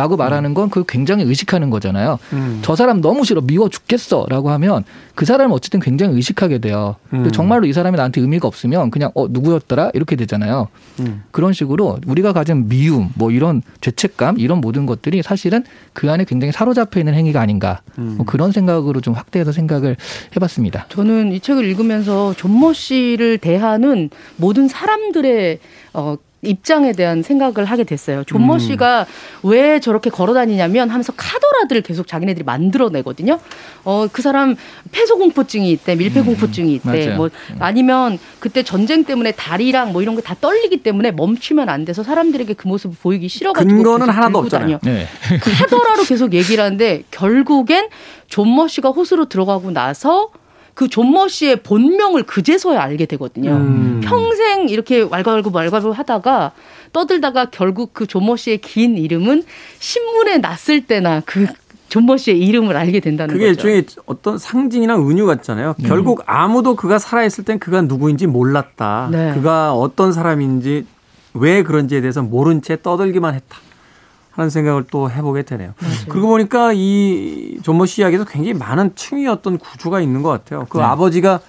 라고 0.00 0.16
말하는 0.16 0.54
건 0.54 0.70
그걸 0.70 0.84
굉장히 0.88 1.24
의식하는 1.24 1.68
거잖아요. 1.68 2.18
음. 2.32 2.60
저 2.62 2.74
사람 2.74 3.02
너무 3.02 3.22
싫어 3.22 3.42
미워 3.42 3.68
죽겠어 3.68 4.24
라고 4.30 4.48
하면 4.52 4.82
그 5.14 5.26
사람은 5.26 5.54
어쨌든 5.54 5.78
굉장히 5.78 6.14
의식하게 6.14 6.56
돼요. 6.56 6.96
음. 7.12 7.30
정말로 7.32 7.66
이 7.66 7.74
사람이 7.74 7.98
나한테 7.98 8.22
의미가 8.22 8.48
없으면 8.48 8.90
그냥 8.90 9.10
어 9.14 9.28
누구였더라 9.28 9.90
이렇게 9.92 10.16
되잖아요. 10.16 10.68
음. 11.00 11.22
그런 11.32 11.52
식으로 11.52 11.98
우리가 12.06 12.32
가진 12.32 12.66
미움 12.66 13.10
뭐 13.14 13.30
이런 13.30 13.60
죄책감 13.82 14.38
이런 14.38 14.62
모든 14.62 14.86
것들이 14.86 15.22
사실은 15.22 15.64
그 15.92 16.10
안에 16.10 16.24
굉장히 16.24 16.50
사로잡혀 16.50 17.00
있는 17.00 17.12
행위가 17.12 17.38
아닌가 17.38 17.82
음. 17.98 18.14
뭐 18.16 18.24
그런 18.24 18.52
생각으로 18.52 19.02
좀 19.02 19.12
확대해서 19.12 19.52
생각을 19.52 19.98
해봤습니다. 20.34 20.86
저는 20.88 21.32
이 21.32 21.40
책을 21.40 21.62
읽으면서 21.66 22.32
존모 22.38 22.72
씨를 22.72 23.36
대하는 23.36 24.08
모든 24.36 24.66
사람들의 24.66 25.58
어, 25.92 26.16
입장에 26.42 26.92
대한 26.92 27.22
생각을 27.22 27.66
하게 27.66 27.84
됐어요. 27.84 28.24
존머 28.24 28.54
음. 28.54 28.58
씨가 28.58 29.06
왜 29.42 29.78
저렇게 29.80 30.08
걸어 30.08 30.32
다니냐면 30.32 30.88
하면서 30.88 31.12
카더라들을 31.14 31.82
계속 31.82 32.06
자기네들이 32.06 32.44
만들어내거든요. 32.44 33.38
어, 33.84 34.06
그 34.10 34.22
사람 34.22 34.56
폐소공포증이 34.92 35.70
있대, 35.72 35.96
밀폐공포증이 35.96 36.74
있대, 36.76 37.08
음. 37.08 37.16
뭐 37.16 37.30
아니면 37.58 38.18
그때 38.38 38.62
전쟁 38.62 39.04
때문에 39.04 39.32
다리랑 39.32 39.92
뭐 39.92 40.00
이런 40.00 40.14
거 40.14 40.20
다 40.20 40.36
떨리기 40.40 40.82
때문에 40.82 41.10
멈추면 41.12 41.68
안 41.68 41.84
돼서 41.84 42.02
사람들에게 42.02 42.54
그 42.54 42.68
모습을 42.68 42.96
보이기 43.02 43.28
싫어가지고 43.28 43.74
근거는 43.74 44.08
하나도 44.08 44.38
없잖아요. 44.38 44.78
네. 44.82 45.06
카더라로 45.40 46.04
계속 46.04 46.34
얘기를 46.34 46.62
하는데 46.62 47.02
결국엔 47.10 47.88
좀머 48.28 48.68
씨가 48.68 48.90
호수로 48.90 49.28
들어가고 49.28 49.70
나서 49.72 50.30
그 50.80 50.88
좀머 50.88 51.28
씨의 51.28 51.56
본명을 51.56 52.22
그제서야 52.22 52.80
알게 52.80 53.04
되거든요. 53.04 53.50
음. 53.50 54.00
평생 54.02 54.70
이렇게 54.70 55.02
왈가왈부 55.02 55.50
왈가왈부 55.52 55.90
하다가 55.90 56.52
떠들다가 56.94 57.50
결국 57.50 57.92
그 57.92 58.06
좀머 58.06 58.36
씨의 58.36 58.62
긴 58.62 58.96
이름은 58.96 59.42
신문에 59.78 60.38
났을 60.38 60.86
때나 60.86 61.20
그 61.26 61.44
좀머 61.90 62.16
씨의 62.16 62.38
이름을 62.38 62.78
알게 62.78 63.00
된다는 63.00 63.34
그게 63.34 63.48
거죠. 63.48 63.68
일종의 63.68 63.84
어떤 64.06 64.38
상징이나 64.38 64.96
은유 64.96 65.26
같잖아요. 65.26 65.74
음. 65.78 65.84
결국 65.86 66.22
아무도 66.24 66.76
그가 66.76 66.98
살아있을 66.98 67.44
땐 67.44 67.58
그가 67.58 67.82
누구인지 67.82 68.26
몰랐다. 68.26 69.10
네. 69.12 69.34
그가 69.34 69.74
어떤 69.74 70.14
사람인지 70.14 70.86
왜 71.34 71.62
그런지에 71.62 72.00
대해서 72.00 72.22
모른 72.22 72.62
채 72.62 72.80
떠들기만 72.80 73.34
했다. 73.34 73.58
하는 74.40 74.50
생각을 74.50 74.84
또 74.90 75.10
해보게 75.10 75.42
되네요. 75.42 75.74
맞아요. 75.80 76.06
그러고 76.08 76.28
보니까 76.28 76.72
이 76.74 77.58
존모 77.62 77.86
씨 77.86 78.00
이야기도 78.02 78.24
굉장히 78.24 78.54
많은 78.54 78.94
층위 78.94 79.26
어떤 79.26 79.58
구조가 79.58 80.00
있는 80.00 80.22
것 80.22 80.30
같아요. 80.30 80.66
그 80.68 80.78
네. 80.78 80.84
아버지가 80.84 81.40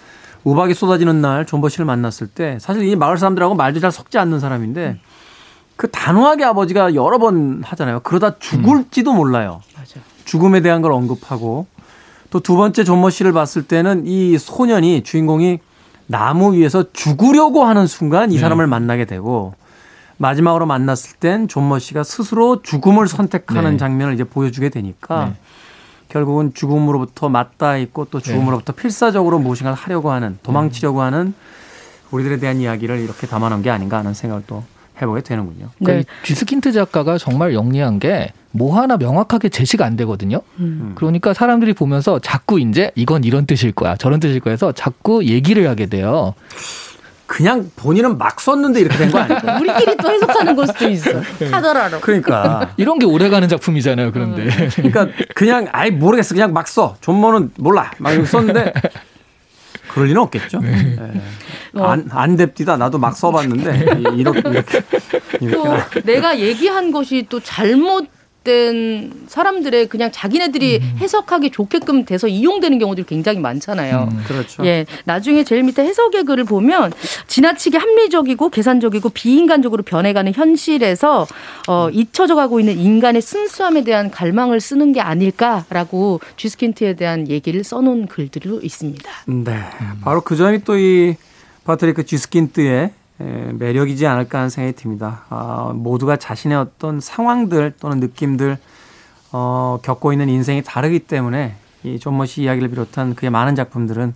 우박이 0.43 0.73
쏟아지는 0.73 1.21
날 1.21 1.45
존버 1.45 1.69
씨를 1.69 1.85
만났을 1.85 2.27
때 2.27 2.57
사실 2.59 2.83
이 2.83 2.95
마을 2.95 3.17
사람들하고 3.17 3.55
말도 3.55 3.79
잘 3.79 3.91
섞지 3.91 4.17
않는 4.17 4.39
사람인데 4.39 4.99
그 5.75 5.89
단호하게 5.89 6.43
아버지가 6.45 6.95
여러 6.95 7.17
번 7.17 7.61
하잖아요. 7.63 8.01
그러다 8.01 8.37
죽을지도 8.39 9.13
몰라요. 9.13 9.61
맞아. 9.77 9.99
죽음에 10.25 10.61
대한 10.61 10.81
걸 10.81 10.91
언급하고 10.91 11.67
또 12.29 12.39
두 12.39 12.55
번째 12.55 12.83
존모 12.83 13.09
씨를 13.09 13.33
봤을 13.33 13.63
때는 13.63 14.03
이 14.07 14.37
소년이 14.37 15.03
주인공이 15.03 15.59
나무 16.07 16.53
위에서 16.53 16.91
죽으려고 16.93 17.63
하는 17.65 17.87
순간 17.87 18.31
이 18.31 18.35
네. 18.35 18.41
사람을 18.41 18.65
네. 18.65 18.69
만나게 18.69 19.05
되고 19.05 19.53
마지막으로 20.21 20.65
만났을 20.65 21.17
땐 21.17 21.47
존머 21.47 21.79
씨가 21.79 22.03
스스로 22.03 22.61
죽음을 22.61 23.07
선택하는 23.07 23.71
네. 23.71 23.77
장면을 23.77 24.13
이제 24.13 24.23
보여주게 24.23 24.69
되니까 24.69 25.25
네. 25.25 25.33
결국은 26.09 26.53
죽음으로부터 26.53 27.29
맞닿아 27.29 27.77
있고 27.77 28.05
또 28.11 28.19
죽음으로부터 28.19 28.73
네. 28.73 28.81
필사적으로 28.81 29.39
무엇인가를 29.39 29.75
하려고 29.77 30.11
하는 30.11 30.37
도망치려고 30.43 31.01
하는 31.01 31.33
우리들에 32.11 32.37
대한 32.37 32.57
이야기를 32.57 32.99
이렇게 32.99 33.27
담아놓은 33.27 33.61
게 33.61 33.69
아닌가 33.69 33.97
하는 33.97 34.13
생각을 34.13 34.43
또 34.45 34.63
해보게 35.01 35.21
되는군요. 35.21 35.69
네. 35.79 36.03
그 36.03 36.25
쥐스킨트 36.25 36.71
작가가 36.71 37.17
정말 37.17 37.53
영리한 37.53 37.99
게 37.99 38.31
뭐 38.51 38.79
하나 38.79 38.97
명확하게 38.97 39.49
제시가 39.49 39.85
안 39.85 39.95
되거든요. 39.97 40.41
음. 40.59 40.91
그러니까 40.95 41.33
사람들이 41.33 41.73
보면서 41.73 42.19
자꾸 42.19 42.59
이제 42.59 42.91
이건 42.95 43.23
이런 43.23 43.45
뜻일 43.45 43.71
거야, 43.71 43.95
저런 43.95 44.19
뜻일 44.19 44.39
거야 44.41 44.51
해서 44.51 44.71
자꾸 44.73 45.25
얘기를 45.25 45.67
하게 45.67 45.85
돼요. 45.85 46.33
그냥 47.31 47.71
본인은 47.75 48.17
막 48.17 48.41
썼는데 48.41 48.81
이렇게 48.81 48.97
된 48.97 49.09
거 49.11 49.19
아니에요? 49.19 49.39
우리끼리 49.61 49.95
또 49.97 50.11
해석하는 50.11 50.55
걸 50.55 50.67
수도 50.67 50.89
있어. 50.89 51.11
하더라도. 51.51 51.99
그러니까 52.01 52.71
이런 52.77 52.99
게 52.99 53.05
오래가는 53.05 53.47
작품이잖아요. 53.47 54.11
그런데. 54.11 54.43
음. 54.43 54.69
그러니까 54.75 55.07
그냥 55.33 55.67
아예 55.71 55.91
모르겠어. 55.91 56.35
그냥 56.35 56.51
막 56.51 56.67
써. 56.67 56.97
존머는 57.01 57.51
몰라. 57.57 57.91
막 57.99 58.11
이렇게 58.11 58.27
썼는데 58.27 58.73
그럴 59.93 60.07
리는 60.07 60.21
없겠죠. 60.21 60.59
네. 60.59 60.71
네. 60.97 61.21
안, 61.81 62.05
안 62.11 62.35
됩디다. 62.35 62.75
나도 62.77 62.97
막 62.97 63.15
써봤는데 63.15 64.01
이렇게 64.17 64.39
이렇게, 64.49 64.81
이렇게. 65.39 66.01
내가 66.03 66.37
얘기한 66.37 66.91
것이 66.91 67.25
또 67.29 67.39
잘못 67.39 68.07
된 68.43 69.11
사람들의 69.27 69.87
그냥 69.87 70.11
자기네들이 70.11 70.79
음. 70.81 70.97
해석하기 70.97 71.51
좋게끔 71.51 72.05
돼서 72.05 72.27
이용되는 72.27 72.77
경우들이 72.79 73.05
굉장히 73.05 73.39
많잖아요. 73.39 74.09
음, 74.11 74.23
그렇죠. 74.27 74.65
예. 74.65 74.85
나중에 75.05 75.43
제일 75.43 75.63
밑에 75.63 75.83
해석의 75.83 76.23
글을 76.25 76.43
보면 76.43 76.91
지나치게 77.27 77.77
합리적이고 77.77 78.49
계산적이고 78.49 79.09
비인간적으로 79.09 79.83
변해가는 79.83 80.33
현실에서 80.33 81.27
어, 81.67 81.89
잊혀져 81.91 82.35
가고 82.35 82.59
있는 82.59 82.77
인간의 82.77 83.21
순수함에 83.21 83.83
대한 83.83 84.11
갈망을 84.11 84.59
쓰는 84.59 84.91
게 84.91 85.01
아닐까라고 85.01 86.19
쥐스킨트에 86.35 86.95
대한 86.95 87.29
얘기를 87.29 87.63
써놓은 87.63 88.07
글들도 88.07 88.61
있습니다. 88.61 89.09
네. 89.27 89.59
바로 90.01 90.21
그 90.21 90.35
점이 90.35 90.63
또 90.63 90.81
이 90.81 91.15
파트리크 91.63 92.05
쥐스킨트의 92.05 92.71
예, 92.71 92.91
매력이지 93.53 94.05
않을까 94.07 94.39
하는 94.39 94.49
생각이 94.49 94.75
듭니다. 94.75 95.23
아, 95.29 95.71
모두가 95.73 96.15
자신의 96.17 96.57
어떤 96.57 96.99
상황들 96.99 97.73
또는 97.79 97.99
느낌들 97.99 98.57
어, 99.31 99.79
겪고 99.81 100.11
있는 100.11 100.29
인생이 100.29 100.61
다르기 100.63 100.99
때문에 100.99 101.55
이 101.83 101.97
좀머 101.99 102.17
씨 102.17 102.43
이야기를 102.43 102.69
비롯한 102.69 103.15
그의 103.15 103.29
많은 103.31 103.55
작품들은 103.55 104.13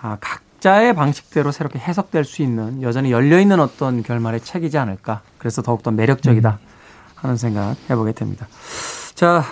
아, 0.00 0.16
각자의 0.20 0.94
방식대로 0.94 1.52
새롭게 1.52 1.78
해석될 1.78 2.24
수 2.24 2.42
있는 2.42 2.82
여전히 2.82 3.10
열려 3.12 3.38
있는 3.38 3.60
어떤 3.60 4.02
결말의 4.02 4.40
책이지 4.40 4.78
않을까. 4.78 5.20
그래서 5.38 5.62
더욱더 5.62 5.90
매력적이다 5.90 6.58
하는 7.16 7.36
생각 7.36 7.76
해보게 7.90 8.12
됩니다. 8.12 8.46
자, 9.14 9.44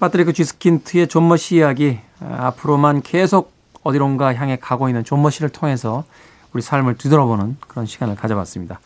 파트리크 0.00 0.32
쥐스킨트의 0.32 1.06
좀머 1.08 1.28
씨 1.28 1.56
이야기 1.56 1.98
아, 2.20 2.46
앞으로만 2.48 3.02
계속 3.02 3.52
어디론가 3.82 4.34
향해 4.34 4.56
가고 4.60 4.88
있는 4.88 5.02
좀머 5.02 5.22
씨를 5.22 5.48
통해서 5.48 6.04
우리 6.52 6.62
삶을 6.62 6.96
뒤돌아보는 6.96 7.56
그런 7.66 7.86
시간을 7.86 8.16
가져봤습니다. 8.16 8.80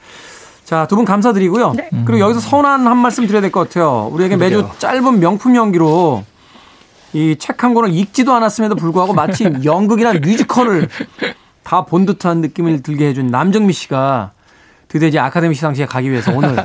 자, 0.64 0.86
두 0.86 0.96
분 0.96 1.04
감사드리고요. 1.04 1.72
네. 1.74 1.88
그리고 2.04 2.18
여기서 2.20 2.40
서운한 2.40 2.86
한 2.86 2.96
말씀 2.96 3.26
드려야 3.26 3.40
될 3.40 3.50
것 3.52 3.68
같아요. 3.68 4.08
우리에게 4.12 4.36
매주 4.36 4.66
짧은 4.78 5.20
명품 5.20 5.54
연기로 5.56 6.24
이 7.12 7.36
책 7.38 7.62
한 7.64 7.72
권을 7.74 7.90
읽지도 7.94 8.32
않았음에도 8.34 8.74
불구하고 8.76 9.12
마치 9.14 9.44
연극이나 9.64 10.12
뮤지컬을 10.14 10.88
다 11.62 11.82
본 11.84 12.04
듯한 12.06 12.40
느낌을 12.40 12.82
들게 12.82 13.08
해준 13.08 13.28
남정미 13.28 13.72
씨가 13.72 14.32
드디어 14.88 15.08
이제 15.08 15.18
아카데미 15.18 15.54
시상식에 15.54 15.86
가기 15.86 16.10
위해서 16.10 16.32
오늘 16.32 16.56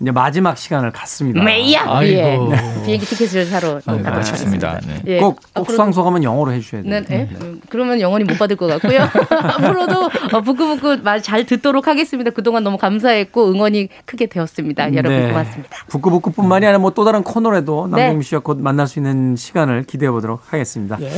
이제 0.00 0.10
마지막 0.10 0.58
시간을 0.58 0.90
갖습니다. 0.90 1.42
메이야. 1.42 2.00
예. 2.02 2.38
비행기 2.84 3.06
티켓을 3.06 3.46
사러 3.46 3.80
가고 3.80 4.22
싶습니다. 4.22 4.78
네. 4.86 5.02
예. 5.06 5.18
꼭, 5.20 5.40
꼭 5.54 5.70
수상 5.70 5.92
소감은 5.92 6.22
영어로 6.22 6.52
해주셔야 6.52 6.82
돼요. 6.82 6.90
네, 6.92 7.04
네. 7.06 7.28
음, 7.40 7.60
그러면 7.70 8.00
영원히 8.00 8.24
못 8.24 8.38
받을 8.38 8.56
것 8.56 8.66
같고요. 8.66 9.02
앞으로도 9.30 10.10
어, 10.32 10.40
부끄부끄 10.42 11.00
말 11.02 11.22
잘 11.22 11.46
듣도록 11.46 11.88
하겠습니다. 11.88 12.30
그동안 12.30 12.62
너무 12.62 12.76
감사했고 12.78 13.50
응원이 13.50 13.88
크게 14.04 14.26
되었습니다. 14.26 14.86
네. 14.88 14.96
여러분 14.98 15.28
고맙습니다. 15.28 15.76
부끄부끄뿐만이 15.88 16.66
아니라 16.66 16.78
뭐 16.78 16.90
또 16.96 17.04
다른 17.04 17.22
코너에도 17.22 17.88
네. 17.94 18.02
남경미 18.02 18.24
씨와 18.24 18.40
곧 18.42 18.58
만날 18.60 18.86
수 18.86 18.98
있는 18.98 19.36
시간을 19.36 19.84
기대해 19.84 20.10
보도록 20.10 20.40
하겠습니다. 20.50 20.96
예. 21.00 21.10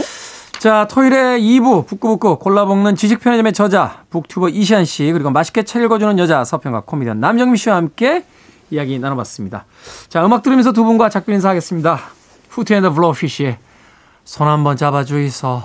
자, 0.59 0.89
토요일에 0.91 1.39
2부 1.39 1.87
북구북구 1.87 2.39
골라먹는 2.41 2.97
지식 2.97 3.21
편의점의 3.21 3.53
저자 3.53 4.03
북튜버 4.11 4.49
이시안 4.49 4.85
씨 4.85 5.13
그리고 5.13 5.31
맛있게 5.31 5.63
책 5.63 5.83
읽어주는 5.85 6.19
여자 6.19 6.43
서평가 6.45 6.81
코미디언 6.81 7.21
남정미 7.21 7.57
씨와 7.59 7.77
함께 7.77 8.25
이야기 8.71 8.99
나눠봤습니다. 8.99 9.67
자, 10.09 10.25
음악 10.25 10.43
들으면서 10.43 10.73
두 10.73 10.85
분과 10.85 11.09
작별 11.09 11.35
인사하겠습니다. 11.35 12.01
Hootie & 12.51 12.75
the 12.75 12.93
Blowfish의 12.93 13.59
손 14.25 14.49
한번 14.49 14.77
잡아주이소 14.77 15.63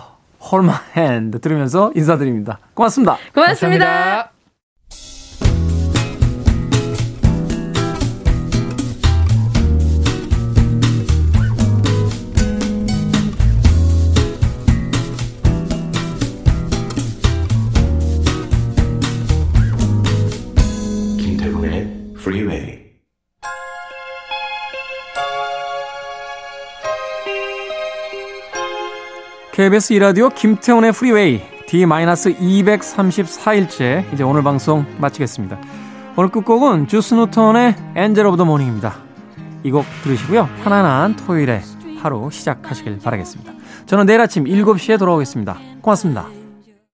Hold 0.52 0.66
My 0.66 0.74
Hand 0.96 1.40
들으면서 1.40 1.92
인사드립니다. 1.96 2.60
고맙습니다. 2.74 3.18
고맙습니다. 3.34 4.30
감사합니다. 4.90 5.83
KBS 29.54 29.94
이라디오 29.94 30.30
김태훈의 30.30 30.92
프리웨이 30.94 31.40
D-234일째 31.68 34.12
이제 34.12 34.24
오늘 34.24 34.42
방송 34.42 34.84
마치겠습니다. 34.98 35.60
오늘 36.18 36.32
끝곡은 36.32 36.88
Juice 36.88 37.14
Newton의 37.14 37.76
Angel 37.96 38.26
of 38.26 38.38
the 38.38 38.46
Morning입니다. 38.46 38.96
이 39.64 39.70
곡 39.70 39.86
들으시고요. 40.04 40.50
편안한 40.64 41.16
토요일에 41.16 41.62
하루 42.02 42.32
시작하시길 42.32 42.98
바라겠습니다. 43.04 43.54
저는 43.86 44.08
내일 44.08 44.22
아침 44.22 44.46
7시에 44.46 44.98
돌아오겠습니다. 44.98 45.60
고맙습니다. 45.82 46.43